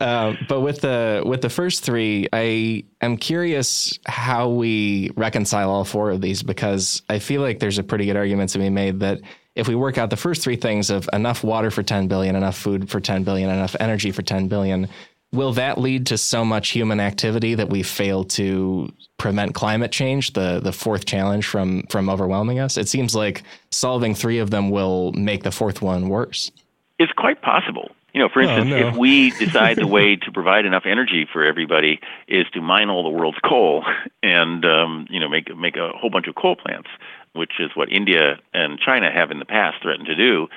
[0.00, 5.84] uh, but with the with the first three, I am curious how we reconcile all
[5.84, 9.00] four of these because I feel like there's a pretty good argument to be made
[9.00, 9.20] that
[9.54, 12.56] if we work out the first three things of enough water for 10 billion, enough
[12.56, 14.88] food for 10 billion, enough energy for 10 billion,
[15.32, 20.32] will that lead to so much human activity that we fail to prevent climate change,
[20.32, 22.78] the the fourth challenge from from overwhelming us?
[22.78, 26.50] It seems like solving three of them will make the fourth one worse.
[26.98, 27.90] It's quite possible.
[28.12, 28.88] You know, for instance, oh, no.
[28.88, 33.02] if we decide the way to provide enough energy for everybody is to mine all
[33.02, 33.84] the world's coal
[34.22, 36.88] and um, you know make make a whole bunch of coal plants,
[37.34, 40.48] which is what India and China have in the past threatened to do,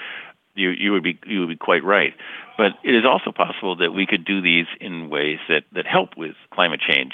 [0.56, 2.14] you you would be you would be quite right.
[2.58, 6.18] But it is also possible that we could do these in ways that that help
[6.18, 7.14] with climate change.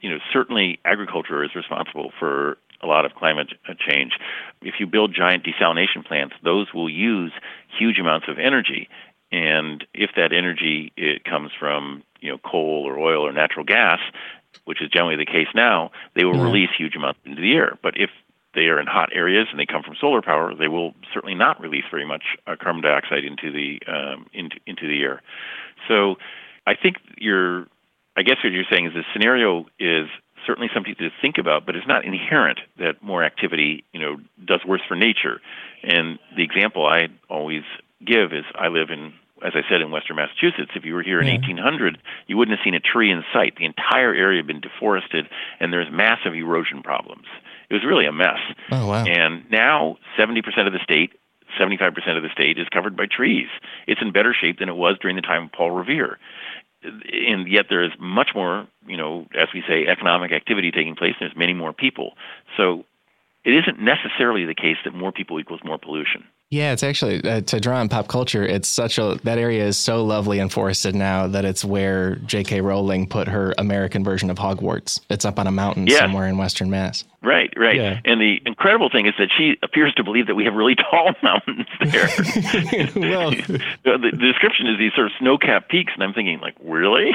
[0.00, 3.48] You know, certainly agriculture is responsible for a lot of climate
[3.88, 4.12] change.
[4.60, 7.32] If you build giant desalination plants, those will use
[7.78, 8.88] huge amounts of energy
[9.32, 13.98] and if that energy it comes from you know coal or oil or natural gas,
[14.64, 16.44] which is generally the case now, they will yeah.
[16.44, 17.78] release huge amounts into the air.
[17.82, 18.10] But if
[18.54, 21.60] they are in hot areas and they come from solar power, they will certainly not
[21.60, 25.22] release very much uh, carbon dioxide into the um, into into the air.
[25.88, 26.16] So,
[26.66, 27.66] I think you're.
[28.14, 30.06] I guess what you're saying is the scenario is
[30.46, 34.60] certainly something to think about, but it's not inherent that more activity, you know, does
[34.66, 35.40] worse for nature.
[35.82, 37.62] And the example I always
[38.04, 39.14] give is I live in
[39.44, 41.34] as I said, in western Massachusetts, if you were here in yeah.
[41.34, 43.56] 1800, you wouldn't have seen a tree in sight.
[43.56, 45.28] The entire area had been deforested,
[45.60, 47.26] and there's massive erosion problems.
[47.70, 48.38] It was really a mess.
[48.70, 49.04] Oh, wow.
[49.04, 51.12] And now 70% of the state,
[51.58, 53.48] 75% of the state is covered by trees.
[53.86, 56.18] It's in better shape than it was during the time of Paul Revere.
[56.82, 61.14] And yet there is much more, you know, as we say, economic activity taking place.
[61.20, 62.14] There's many more people.
[62.56, 62.84] So
[63.44, 66.24] it isn't necessarily the case that more people equals more pollution.
[66.52, 68.44] Yeah, it's actually uh, to draw on pop culture.
[68.44, 72.60] It's such a that area is so lovely and forested now that it's where J.K.
[72.60, 75.00] Rowling put her American version of Hogwarts.
[75.08, 76.00] It's up on a mountain yes.
[76.00, 77.04] somewhere in Western Mass.
[77.22, 77.76] Right, right.
[77.76, 78.00] Yeah.
[78.04, 81.14] And the incredible thing is that she appears to believe that we have really tall
[81.22, 82.08] mountains there.
[82.96, 83.30] well,
[83.84, 87.12] the, the description is these sort of snow-capped peaks, and I'm thinking, like, really?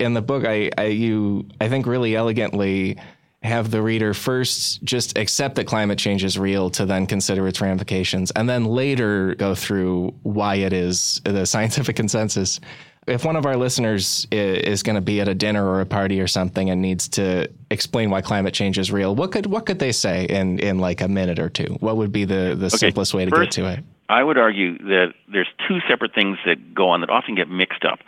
[0.00, 2.98] in the book, I, I you I think really elegantly
[3.42, 7.60] have the reader first just accept that climate change is real to then consider its
[7.60, 12.60] ramifications and then later go through why it is the scientific consensus.
[13.08, 16.20] If one of our listeners is going to be at a dinner or a party
[16.20, 19.80] or something and needs to explain why climate change is real, what could what could
[19.80, 21.76] they say in, in like a minute or two?
[21.80, 22.76] What would be the, the okay.
[22.76, 23.84] simplest way to First, get to it?
[24.08, 27.84] I would argue that there's two separate things that go on that often get mixed
[27.84, 27.98] up.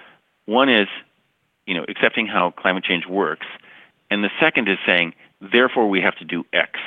[0.46, 0.86] One is,
[1.66, 3.46] you know, accepting how climate change works,
[4.12, 5.14] and the second is saying
[5.52, 6.78] therefore we have to do X.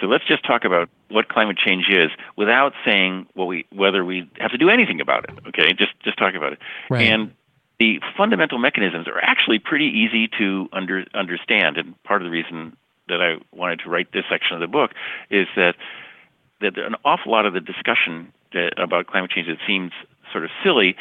[0.00, 4.28] So let's just talk about what climate change is without saying well, we, whether we
[4.38, 5.38] have to do anything about it.
[5.48, 6.58] Okay, just just talk about it.
[6.90, 7.06] Right.
[7.06, 7.32] And
[7.78, 11.76] the fundamental mechanisms are actually pretty easy to under, understand.
[11.76, 12.76] And part of the reason
[13.08, 14.92] that I wanted to write this section of the book
[15.30, 15.76] is that
[16.60, 19.92] that an awful lot of the discussion that, about climate change that seems
[20.32, 20.96] sort of silly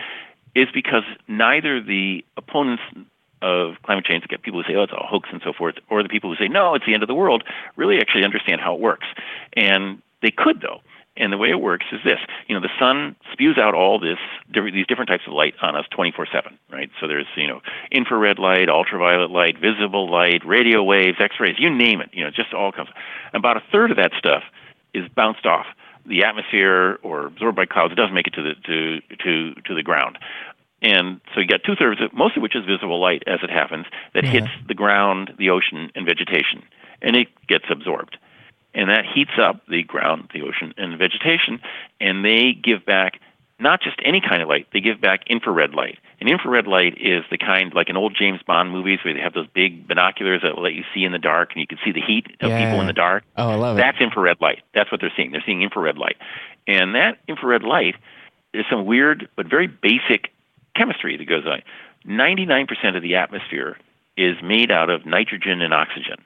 [0.53, 2.83] is because neither the opponents
[3.41, 5.75] of climate change, to get people who say, oh, it's a hoax and so forth,
[5.89, 7.43] or the people who say, no, it's the end of the world,
[7.75, 9.07] really actually understand how it works.
[9.53, 10.81] And They could, though.
[11.17, 14.17] And the way it works is this: you know, the sun spews out all this
[14.53, 16.89] these different types of light on us 24/7, right?
[16.99, 17.61] So there's you know
[17.91, 22.09] infrared light, ultraviolet light, visible light, radio waves, X-rays, you name it.
[22.11, 22.89] You know, just all comes.
[23.33, 24.43] About a third of that stuff
[24.93, 25.67] is bounced off
[26.05, 27.93] the atmosphere or absorbed by clouds.
[27.93, 30.17] It doesn't make it to the to to to the ground.
[30.81, 33.85] And so you got two thirds, most of which is visible light as it happens,
[34.13, 34.31] that yeah.
[34.31, 36.63] hits the ground, the ocean, and vegetation,
[37.01, 38.17] and it gets absorbed
[38.75, 41.61] and that heats up the ground, the ocean, and the vegetation,
[41.99, 43.21] and they give back
[43.57, 45.97] not just any kind of light, they give back infrared light.
[46.19, 49.33] And infrared light is the kind like in old James Bond movies where they have
[49.33, 51.93] those big binoculars that will let you see in the dark and you can see
[51.93, 52.65] the heat of yeah.
[52.65, 53.23] people in the dark.
[53.37, 53.99] Oh, I love That's it.
[53.99, 54.63] That's infrared light.
[54.73, 55.31] That's what they're seeing.
[55.31, 56.17] They're seeing infrared light.
[56.67, 57.95] And that infrared light
[58.53, 60.31] is some weird but very basic
[60.75, 61.61] chemistry that goes on.
[62.07, 63.77] 99% of the atmosphere
[64.17, 66.17] is made out of nitrogen and oxygen.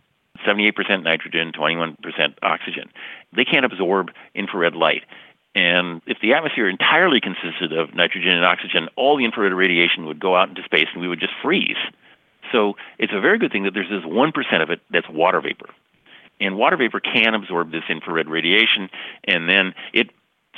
[0.46, 1.98] 78% nitrogen, 21%
[2.42, 2.90] oxygen.
[3.36, 5.04] They can't absorb infrared light.
[5.56, 10.20] And if the atmosphere entirely consisted of nitrogen and oxygen, all the infrared radiation would
[10.20, 11.78] go out into space and we would just freeze.
[12.52, 15.70] So it's a very good thing that there's this 1% of it that's water vapor.
[16.40, 18.90] And water vapor can absorb this infrared radiation,
[19.26, 20.10] and then it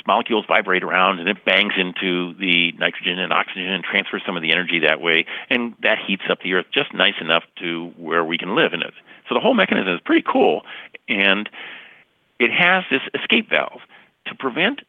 [0.06, 4.42] molecules vibrate around and it bangs into the nitrogen and oxygen and transfers some of
[4.42, 8.24] the energy that way, and that heats up the earth just nice enough to where
[8.24, 8.94] we can live in it.
[9.28, 10.62] So the whole mechanism is pretty cool,
[11.08, 11.48] and
[12.38, 13.80] it has this escape valve
[14.26, 14.80] to prevent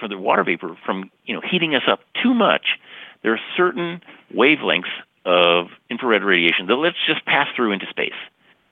[0.00, 2.78] for the water vapor from you know heating us up too much.
[3.22, 4.00] There are certain
[4.34, 4.90] wavelengths
[5.24, 8.12] of infrared radiation that let's just pass through into space.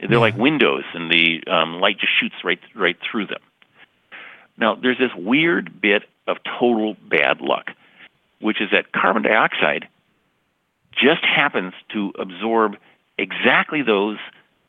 [0.01, 0.19] They're yeah.
[0.19, 3.41] like windows, and the um, light just shoots right right through them.
[4.57, 7.71] Now, there's this weird bit of total bad luck,
[8.41, 9.89] which is that carbon dioxide
[10.93, 12.77] just happens to absorb
[13.17, 14.19] exactly those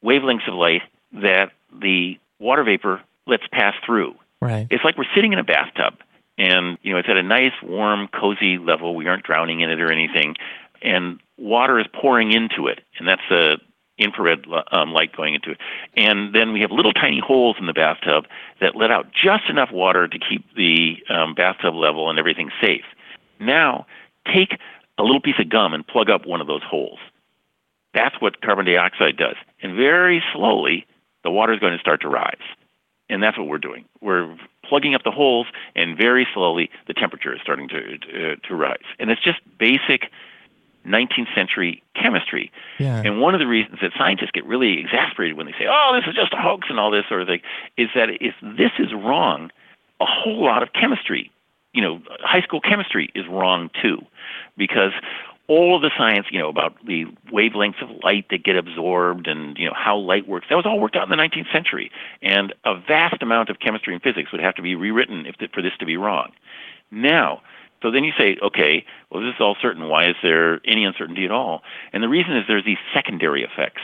[0.04, 0.82] wavelengths of light
[1.14, 4.16] that the water vapor lets pass through.
[4.42, 4.68] Right.
[4.70, 5.96] It's like we're sitting in a bathtub
[6.38, 9.80] and you know it's at a nice warm cozy level we aren't drowning in it
[9.80, 10.36] or anything
[10.82, 13.58] and water is pouring into it and that's the
[14.02, 15.58] infrared um, light going into it
[15.96, 18.26] and then we have little tiny holes in the bathtub
[18.60, 22.86] that let out just enough water to keep the um, bathtub level and everything safe
[23.40, 23.86] now
[24.34, 24.58] take
[24.98, 27.00] a little piece of gum and plug up one of those holes
[27.94, 29.36] that's what carbon dioxide does.
[29.62, 30.86] And very slowly,
[31.24, 32.42] the water is going to start to rise.
[33.10, 33.86] And that's what we're doing.
[34.00, 38.56] We're plugging up the holes, and very slowly, the temperature is starting to, to, to
[38.56, 38.78] rise.
[39.00, 40.10] And it's just basic
[40.86, 42.52] 19th century chemistry.
[42.80, 43.02] Yeah.
[43.04, 46.08] And one of the reasons that scientists get really exasperated when they say, oh, this
[46.08, 47.42] is just a hoax and all this sort of thing,
[47.78, 49.52] is that if this is wrong,
[50.00, 51.32] a whole lot of chemistry,
[51.74, 54.00] you know, high school chemistry is wrong too.
[54.58, 54.92] Because
[55.48, 59.58] all of the science, you know, about the wavelengths of light that get absorbed and,
[59.58, 61.92] you know, how light works, that was all worked out in the 19th century.
[62.22, 65.50] And a vast amount of chemistry and physics would have to be rewritten if the,
[65.54, 66.32] for this to be wrong.
[66.90, 67.42] Now,
[67.82, 69.88] so then you say, okay, well, this is all certain.
[69.88, 71.62] Why is there any uncertainty at all?
[71.94, 73.82] And the reason is there's these secondary effects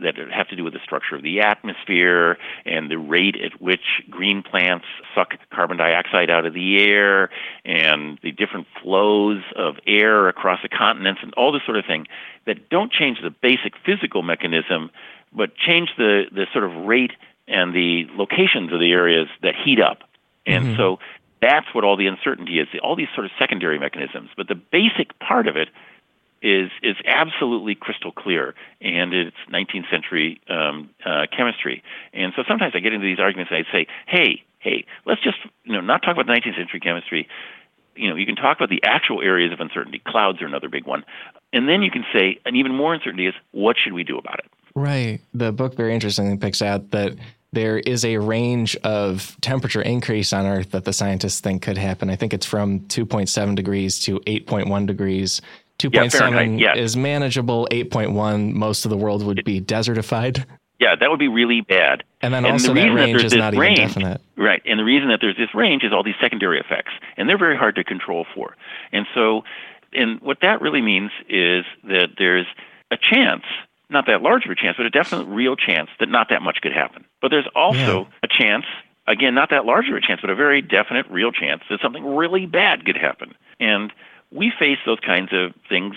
[0.00, 4.02] that have to do with the structure of the atmosphere and the rate at which
[4.08, 7.28] green plants suck carbon dioxide out of the air
[7.66, 12.06] and the different flows of air across the continents and all this sort of thing
[12.46, 14.90] that don't change the basic physical mechanism
[15.34, 17.12] but change the, the sort of rate
[17.48, 19.98] and the locations of the areas that heat up.
[20.46, 20.76] And mm-hmm.
[20.76, 20.98] so
[21.42, 24.30] that's what all the uncertainty is, all these sort of secondary mechanisms.
[24.36, 25.68] But the basic part of it
[26.40, 31.82] is is absolutely crystal clear, and it's 19th century um, uh, chemistry.
[32.14, 35.38] And so sometimes I get into these arguments, and I say, "Hey, hey, let's just
[35.64, 37.28] you know not talk about 19th century chemistry.
[37.94, 40.00] You know, you can talk about the actual areas of uncertainty.
[40.06, 41.04] Clouds are another big one,
[41.52, 44.38] and then you can say an even more uncertainty is what should we do about
[44.38, 45.20] it." Right.
[45.34, 47.16] The book very interestingly picks out that
[47.52, 52.10] there is a range of temperature increase on Earth that the scientists think could happen.
[52.10, 55.40] I think it's from 2.7 degrees to 8.1 degrees
[55.78, 57.66] 2.7 yeah, is manageable.
[57.70, 60.44] 8.1, most of the world would be desertified.
[60.78, 62.04] Yeah, that would be really bad.
[62.20, 64.20] And then and also the that range that is not range, even definite.
[64.36, 64.62] Right.
[64.64, 66.92] And the reason that there's this range is all these secondary effects.
[67.16, 68.56] And they're very hard to control for.
[68.92, 69.42] And so,
[69.92, 72.46] and what that really means is that there's
[72.90, 73.44] a chance,
[73.92, 76.58] not that large of a chance, but a definite real chance that not that much
[76.62, 77.04] could happen.
[77.20, 78.04] But there's also yeah.
[78.22, 78.64] a chance,
[79.06, 82.04] again, not that large of a chance, but a very definite real chance that something
[82.04, 83.34] really bad could happen.
[83.60, 83.92] And
[84.30, 85.94] we face those kinds of things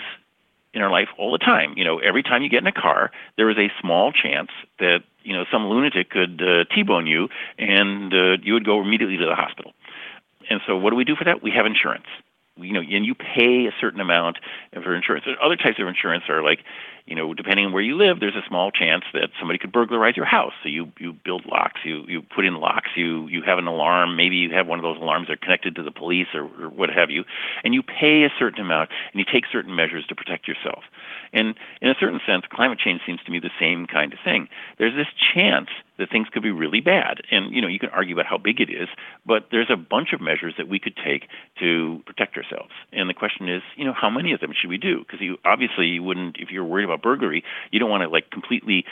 [0.76, 1.72] in our life all the time.
[1.76, 5.00] You know, every time you get in a car, there is a small chance that
[5.22, 7.28] you know some lunatic could uh, T-bone you,
[7.58, 9.72] and uh, you would go immediately to the hospital.
[10.50, 11.42] And so, what do we do for that?
[11.42, 12.06] We have insurance.
[12.56, 14.38] You know, and you pay a certain amount
[14.72, 15.26] for insurance.
[15.42, 16.60] Other types of insurance are like,
[17.06, 20.16] you know, depending on where you live, there's a small chance that somebody could burglarize
[20.16, 20.52] your house.
[20.62, 24.16] So you you build locks, you you put in locks, you you have an alarm.
[24.16, 26.68] Maybe you have one of those alarms that are connected to the police or, or
[26.68, 27.24] what have you,
[27.62, 30.84] and you pay a certain amount and you take certain measures to protect yourself.
[31.32, 34.48] And in a certain sense, climate change seems to me the same kind of thing.
[34.78, 37.22] There's this chance that things could be really bad.
[37.30, 38.88] And you know, you can argue about how big it is,
[39.24, 41.28] but there's a bunch of measures that we could take
[41.60, 42.72] to protect ourselves.
[42.92, 45.00] And the question is, you know, how many of them should we do?
[45.00, 48.30] Because you obviously you wouldn't if you're worried about burglary, you don't want to like
[48.30, 48.84] completely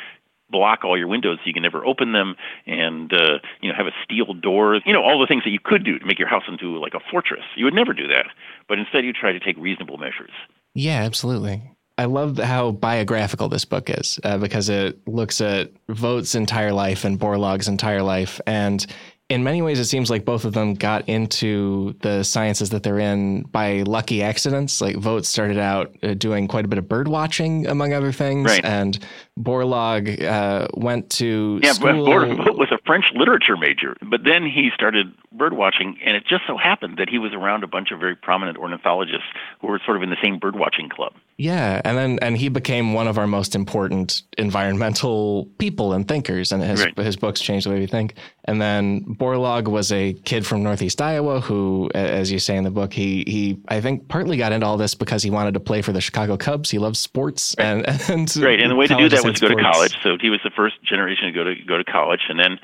[0.50, 2.36] block all your windows so you can never open them
[2.66, 5.58] and uh, you know have a steel door you know all the things that you
[5.58, 8.26] could do to make your house into like a fortress you would never do that
[8.68, 10.30] but instead you try to take reasonable measures
[10.74, 11.62] yeah absolutely
[11.96, 17.04] I love how biographical this book is uh, because it looks at Vogt's entire life
[17.04, 18.40] and Borlaug's entire life.
[18.46, 18.84] And
[19.30, 22.98] in many ways, it seems like both of them got into the sciences that they're
[22.98, 24.80] in by lucky accidents.
[24.80, 28.50] Like Vogt started out uh, doing quite a bit of bird watching, among other things,
[28.50, 28.64] right.
[28.64, 28.98] and
[29.40, 31.72] Borlaug uh, went to yeah.
[31.72, 32.04] School...
[32.04, 36.42] Vogt was a French literature major, but then he started bird watching, and it just
[36.46, 39.26] so happened that he was around a bunch of very prominent ornithologists
[39.60, 41.14] who were sort of in the same bird watching club.
[41.36, 46.52] Yeah, and then and he became one of our most important environmental people and thinkers,
[46.52, 46.96] and his right.
[46.98, 48.14] his books changed the way we think.
[48.44, 52.70] And then Borlaug was a kid from Northeast Iowa who, as you say in the
[52.70, 55.82] book, he he I think partly got into all this because he wanted to play
[55.82, 56.70] for the Chicago Cubs.
[56.70, 57.66] He loves sports, right.
[57.66, 58.60] and and right.
[58.60, 59.96] And the way to do that was to go to college.
[60.02, 62.60] So he was the first generation to go to go to college, and then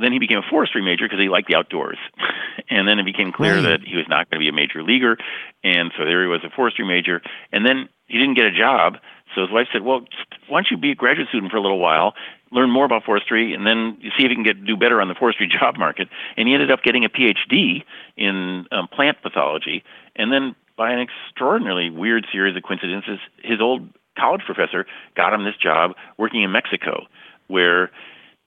[0.00, 1.98] then he became a forestry major because he liked the outdoors.
[2.70, 3.62] and then it became clear right.
[3.62, 5.16] that he was not going to be a major leaguer,
[5.62, 7.22] and so there he was, a forestry major.
[7.52, 8.96] And then he didn't get a job.
[9.34, 10.04] So his wife said, "Well,
[10.48, 12.14] why don't you be a graduate student for a little while,
[12.50, 15.14] learn more about forestry, and then see if you can get do better on the
[15.14, 17.84] forestry job market." And he ended up getting a PhD
[18.16, 19.84] in um, plant pathology.
[20.16, 23.88] And then, by an extraordinarily weird series of coincidences, his old
[24.18, 24.86] college professor
[25.16, 27.06] got him this job working in Mexico,
[27.48, 27.90] where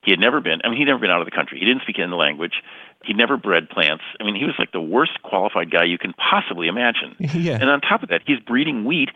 [0.06, 0.60] he had never been.
[0.62, 1.58] I mean, he'd never been out of the country.
[1.58, 2.62] He didn't speak any language.
[3.04, 4.04] He'd never bred plants.
[4.20, 7.16] I mean, he was like the worst qualified guy you can possibly imagine.
[7.36, 7.58] Yeah.
[7.60, 9.10] And on top of that, he's breeding wheat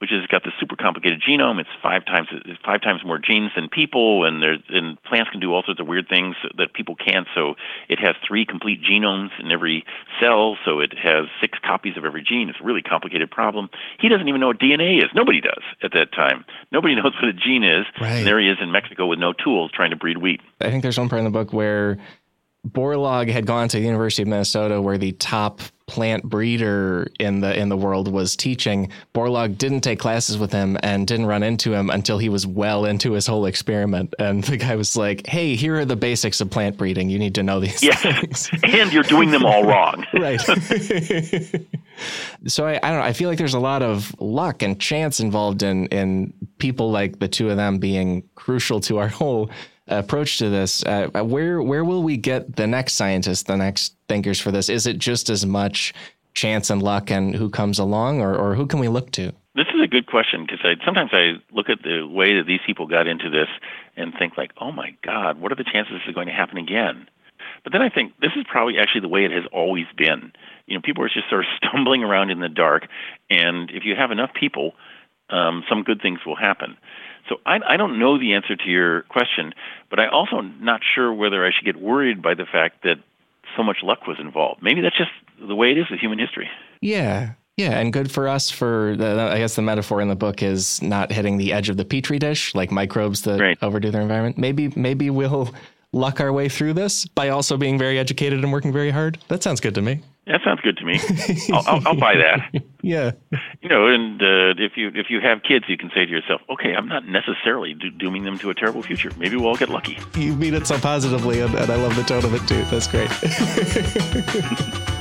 [0.00, 1.60] which has got this super complicated genome.
[1.60, 5.40] It's five times it's five times more genes than people, and there's and plants can
[5.40, 7.26] do all sorts of weird things that people can't.
[7.34, 7.54] So
[7.88, 9.84] it has three complete genomes in every
[10.18, 12.48] cell, so it has six copies of every gene.
[12.48, 13.68] It's a really complicated problem.
[14.00, 15.10] He doesn't even know what DNA is.
[15.14, 16.44] Nobody does at that time.
[16.72, 17.84] Nobody knows what a gene is.
[18.00, 18.10] Right.
[18.10, 20.40] And there he is in Mexico with no tools trying to breed wheat.
[20.60, 21.98] I think there's one part in the book where
[22.66, 25.60] Borlaug had gone to the University of Minnesota where the top
[25.90, 28.92] plant breeder in the in the world was teaching.
[29.12, 32.84] Borlaug didn't take classes with him and didn't run into him until he was well
[32.84, 34.14] into his whole experiment.
[34.20, 37.10] And the guy was like, "Hey, here are the basics of plant breeding.
[37.10, 38.00] You need to know these yes.
[38.00, 40.06] things." and you're doing them all wrong.
[40.14, 40.40] right.
[42.46, 43.04] so I, I don't know.
[43.04, 47.18] I feel like there's a lot of luck and chance involved in in people like
[47.18, 49.50] the two of them being crucial to our whole
[49.90, 50.84] approach to this.
[50.84, 54.68] Uh, where where will we get the next scientists, the next thinkers for this?
[54.68, 55.92] Is it just as much
[56.34, 59.32] chance and luck and who comes along, or or who can we look to?
[59.54, 62.60] This is a good question because I, sometimes I look at the way that these
[62.64, 63.48] people got into this
[63.96, 66.56] and think like, oh my God, what are the chances this is going to happen
[66.56, 67.08] again?
[67.64, 70.32] But then I think this is probably actually the way it has always been.
[70.66, 72.86] You know, people are just sort of stumbling around in the dark,
[73.28, 74.74] and if you have enough people,
[75.30, 76.76] um, some good things will happen.
[77.30, 79.54] So I, I don't know the answer to your question,
[79.88, 82.96] but I also not sure whether I should get worried by the fact that
[83.56, 84.62] so much luck was involved.
[84.62, 85.10] Maybe that's just
[85.40, 86.50] the way it is with human history.
[86.80, 87.34] Yeah.
[87.56, 90.82] Yeah, and good for us for the, I guess the metaphor in the book is
[90.82, 93.58] not hitting the edge of the petri dish like microbes that right.
[93.62, 94.38] overdo their environment.
[94.38, 95.54] Maybe maybe we'll
[95.92, 99.18] luck our way through this by also being very educated and working very hard.
[99.28, 100.00] That sounds good to me.
[100.26, 101.00] That sounds good to me.
[101.52, 102.62] I'll, I'll, I'll buy that.
[102.82, 103.12] yeah.
[103.62, 106.40] You know, and uh, if you if you have kids, you can say to yourself,
[106.50, 109.10] "Okay, I'm not necessarily do- dooming them to a terrible future.
[109.18, 112.02] Maybe we'll all get lucky." You mean it so positively, and, and I love the
[112.02, 112.62] tone of it too.
[112.70, 113.10] That's great.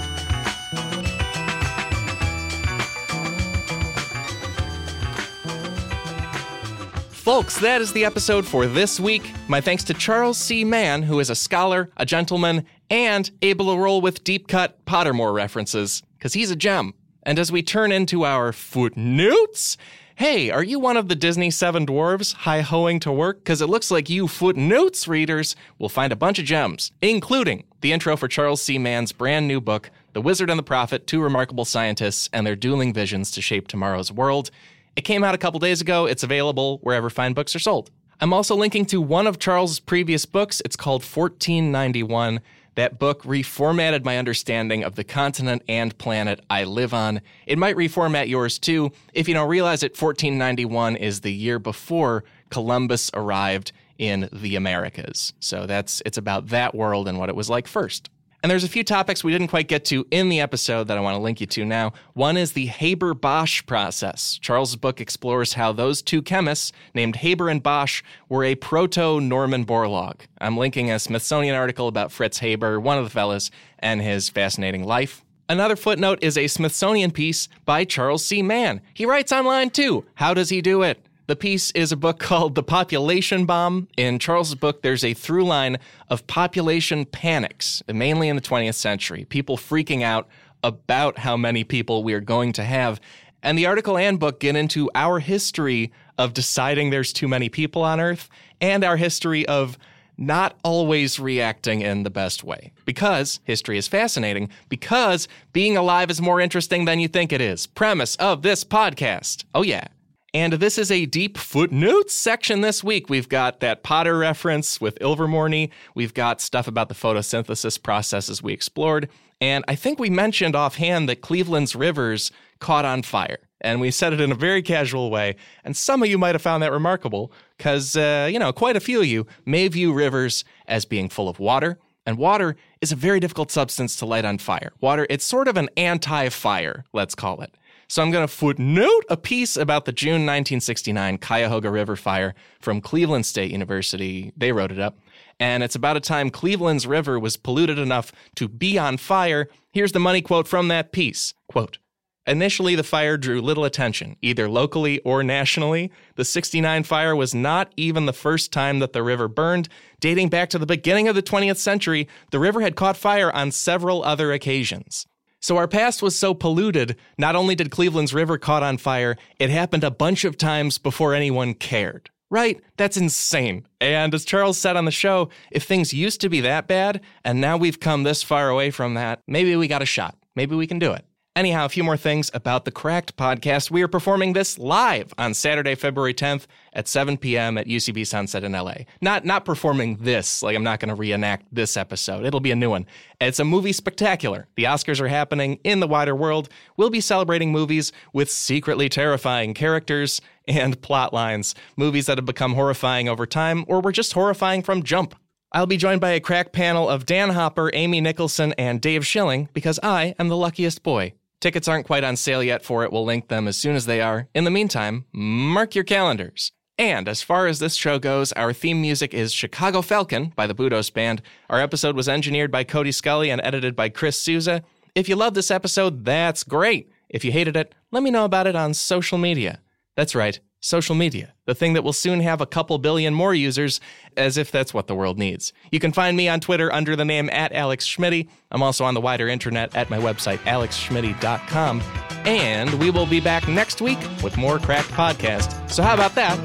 [7.30, 9.22] Folks, that is the episode for this week.
[9.48, 10.66] My thanks to Charles C.
[10.66, 15.32] Mann, who is a scholar, a gentleman, and able to roll with deep cut Pottermore
[15.32, 16.96] references, because he's a gem.
[17.24, 19.78] And as we turn into our footnotes,
[20.16, 23.40] hey, are you one of the Disney Seven Dwarves hi hoing to work?
[23.40, 27.92] Because it looks like you footnotes readers will find a bunch of gems, including the
[27.92, 28.78] intro for Charles C.
[28.78, 32.94] Mann's brand new book, The Wizard and the Prophet Two Remarkable Scientists and Their Dueling
[32.94, 34.50] Visions to Shape Tomorrow's World.
[34.96, 36.06] It came out a couple days ago.
[36.06, 37.92] It's available wherever fine books are sold.
[38.22, 40.62] I'm also linking to one of Charles's previous books.
[40.66, 42.42] It's called 1491.
[42.76, 47.22] That book reformatted my understanding of the continent and planet I live on.
[47.46, 48.92] It might reformat yours too.
[49.14, 55.34] If you don't realize that 1491 is the year before Columbus arrived in the Americas.
[55.40, 58.10] So that's it's about that world and what it was like first.
[58.42, 61.02] And there's a few topics we didn't quite get to in the episode that I
[61.02, 61.92] want to link you to now.
[62.14, 64.38] One is the Haber Bosch process.
[64.42, 69.66] Charles's book explores how those two chemists, named Haber and Bosch, were a proto Norman
[69.66, 70.22] Borlaug.
[70.40, 74.86] I'm linking a Smithsonian article about Fritz Haber, one of the fellas, and his fascinating
[74.86, 75.26] life.
[75.50, 78.42] Another footnote is a Smithsonian piece by Charles C.
[78.42, 78.80] Mann.
[78.94, 80.06] He writes online too.
[80.14, 81.06] How does he do it?
[81.30, 83.88] The piece is a book called The Population Bomb.
[83.96, 85.78] In Charles's book, there's a through line
[86.10, 90.28] of population panics, mainly in the 20th century, people freaking out
[90.64, 93.00] about how many people we are going to have.
[93.44, 97.84] And the article and book get into our history of deciding there's too many people
[97.84, 98.28] on Earth
[98.60, 99.78] and our history of
[100.18, 102.72] not always reacting in the best way.
[102.86, 107.68] Because history is fascinating, because being alive is more interesting than you think it is.
[107.68, 109.44] Premise of this podcast.
[109.54, 109.90] Oh, yeah.
[110.34, 113.10] And this is a deep footnotes section this week.
[113.10, 115.72] We've got that Potter reference with Ilvermorny.
[115.96, 119.10] We've got stuff about the photosynthesis processes we explored.
[119.42, 123.40] And I think we mentioned offhand that Cleveland's rivers caught on fire.
[123.62, 125.36] And we said it in a very casual way.
[125.64, 128.82] And some of you might have found that remarkable because, uh, you know, quite a
[128.82, 131.80] few of you may view rivers as being full of water.
[132.06, 134.72] And water is a very difficult substance to light on fire.
[134.80, 137.56] Water, it's sort of an anti fire, let's call it.
[137.92, 142.82] So I'm going to footnote a piece about the June 1969 Cuyahoga River fire from
[142.82, 144.32] Cleveland State University.
[144.38, 145.00] They wrote it up.
[145.40, 149.50] And it's about a time Cleveland's river was polluted enough to be on fire.
[149.72, 151.34] Here's the money quote from that piece.
[151.48, 151.80] Quote,
[152.28, 155.92] Initially, the fire drew little attention, either locally or nationally.
[156.14, 159.68] The 69 fire was not even the first time that the river burned.
[160.00, 163.50] Dating back to the beginning of the 20th century, the river had caught fire on
[163.50, 165.08] several other occasions.
[165.42, 169.50] So our past was so polluted, not only did Cleveland's river caught on fire, it
[169.50, 172.10] happened a bunch of times before anyone cared.
[172.30, 172.62] Right?
[172.78, 173.66] That's insane.
[173.82, 177.42] And as Charles said on the show, if things used to be that bad and
[177.42, 180.16] now we've come this far away from that, maybe we got a shot.
[180.36, 181.06] Maybe we can do it.
[181.40, 183.72] Anyhow, a few more things about the Cracked podcast.
[183.72, 187.58] We are performing this live on Saturday, February 10th at 7 p.m.
[187.58, 188.74] at UCB Sunset in LA.
[189.00, 192.26] Not not performing this, like I'm not going to reenact this episode.
[192.26, 192.86] It'll be a new one.
[193.22, 194.50] It's a movie spectacular.
[194.58, 196.50] The Oscars are happening in the wider world.
[196.76, 202.56] We'll be celebrating movies with secretly terrifying characters and plot lines, movies that have become
[202.56, 205.16] horrifying over time or were just horrifying from jump.
[205.54, 209.48] I'll be joined by a crack panel of Dan Hopper, Amy Nicholson, and Dave Schilling
[209.54, 211.14] because I am the luckiest boy.
[211.42, 212.92] Tickets aren't quite on sale yet for it.
[212.92, 214.28] We'll link them as soon as they are.
[214.36, 216.52] In the meantime, mark your calendars.
[216.78, 220.56] And as far as this show goes, our theme music is Chicago Falcon by the
[220.56, 221.22] Budos Band.
[221.50, 224.64] Our episode was engineered by Cody Scully and edited by Chris Souza.
[224.96, 226.92] If you love this episode, that's great.
[227.10, 229.62] If you hated it, let me know about it on social media.
[229.96, 233.80] That's right, social media, the thing that will soon have a couple billion more users,
[234.18, 235.54] as if that's what the world needs.
[235.72, 238.30] You can find me on Twitter under the name at Alex Schmitty.
[238.52, 241.82] I'm also on the wider internet at my website, alexschmitty.com.
[242.26, 245.70] And we will be back next week with more Cracked Podcast.
[245.70, 246.36] So how about that?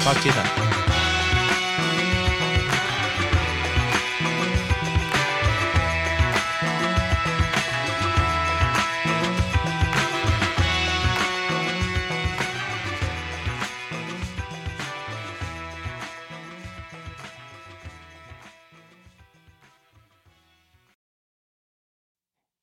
[0.00, 0.69] Talk to you then.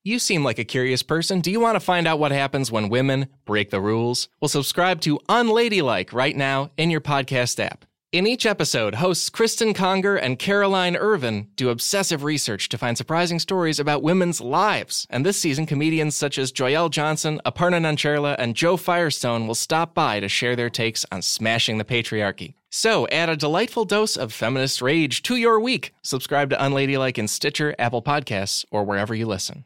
[0.08, 1.42] You seem like a curious person.
[1.42, 4.30] Do you want to find out what happens when women break the rules?
[4.40, 7.84] Well, subscribe to Unladylike right now in your podcast app.
[8.14, 13.38] In each episode, hosts Cristen Conger and Caroline Ervin do obsessive research to find surprising
[13.38, 15.06] stories about women's lives.
[15.10, 19.94] And this season, comedians such as Joyelle Johnson, Aparna Nancherla, and Jo Firestone will stop
[19.94, 22.54] by to share their takes on smashing the patriarchy.
[22.70, 25.94] So, add a delightful dose of feminist rage to your week.
[26.02, 29.66] Subscribe to Unladylike in Stitcher, Apple Podcasts, or wherever you listen.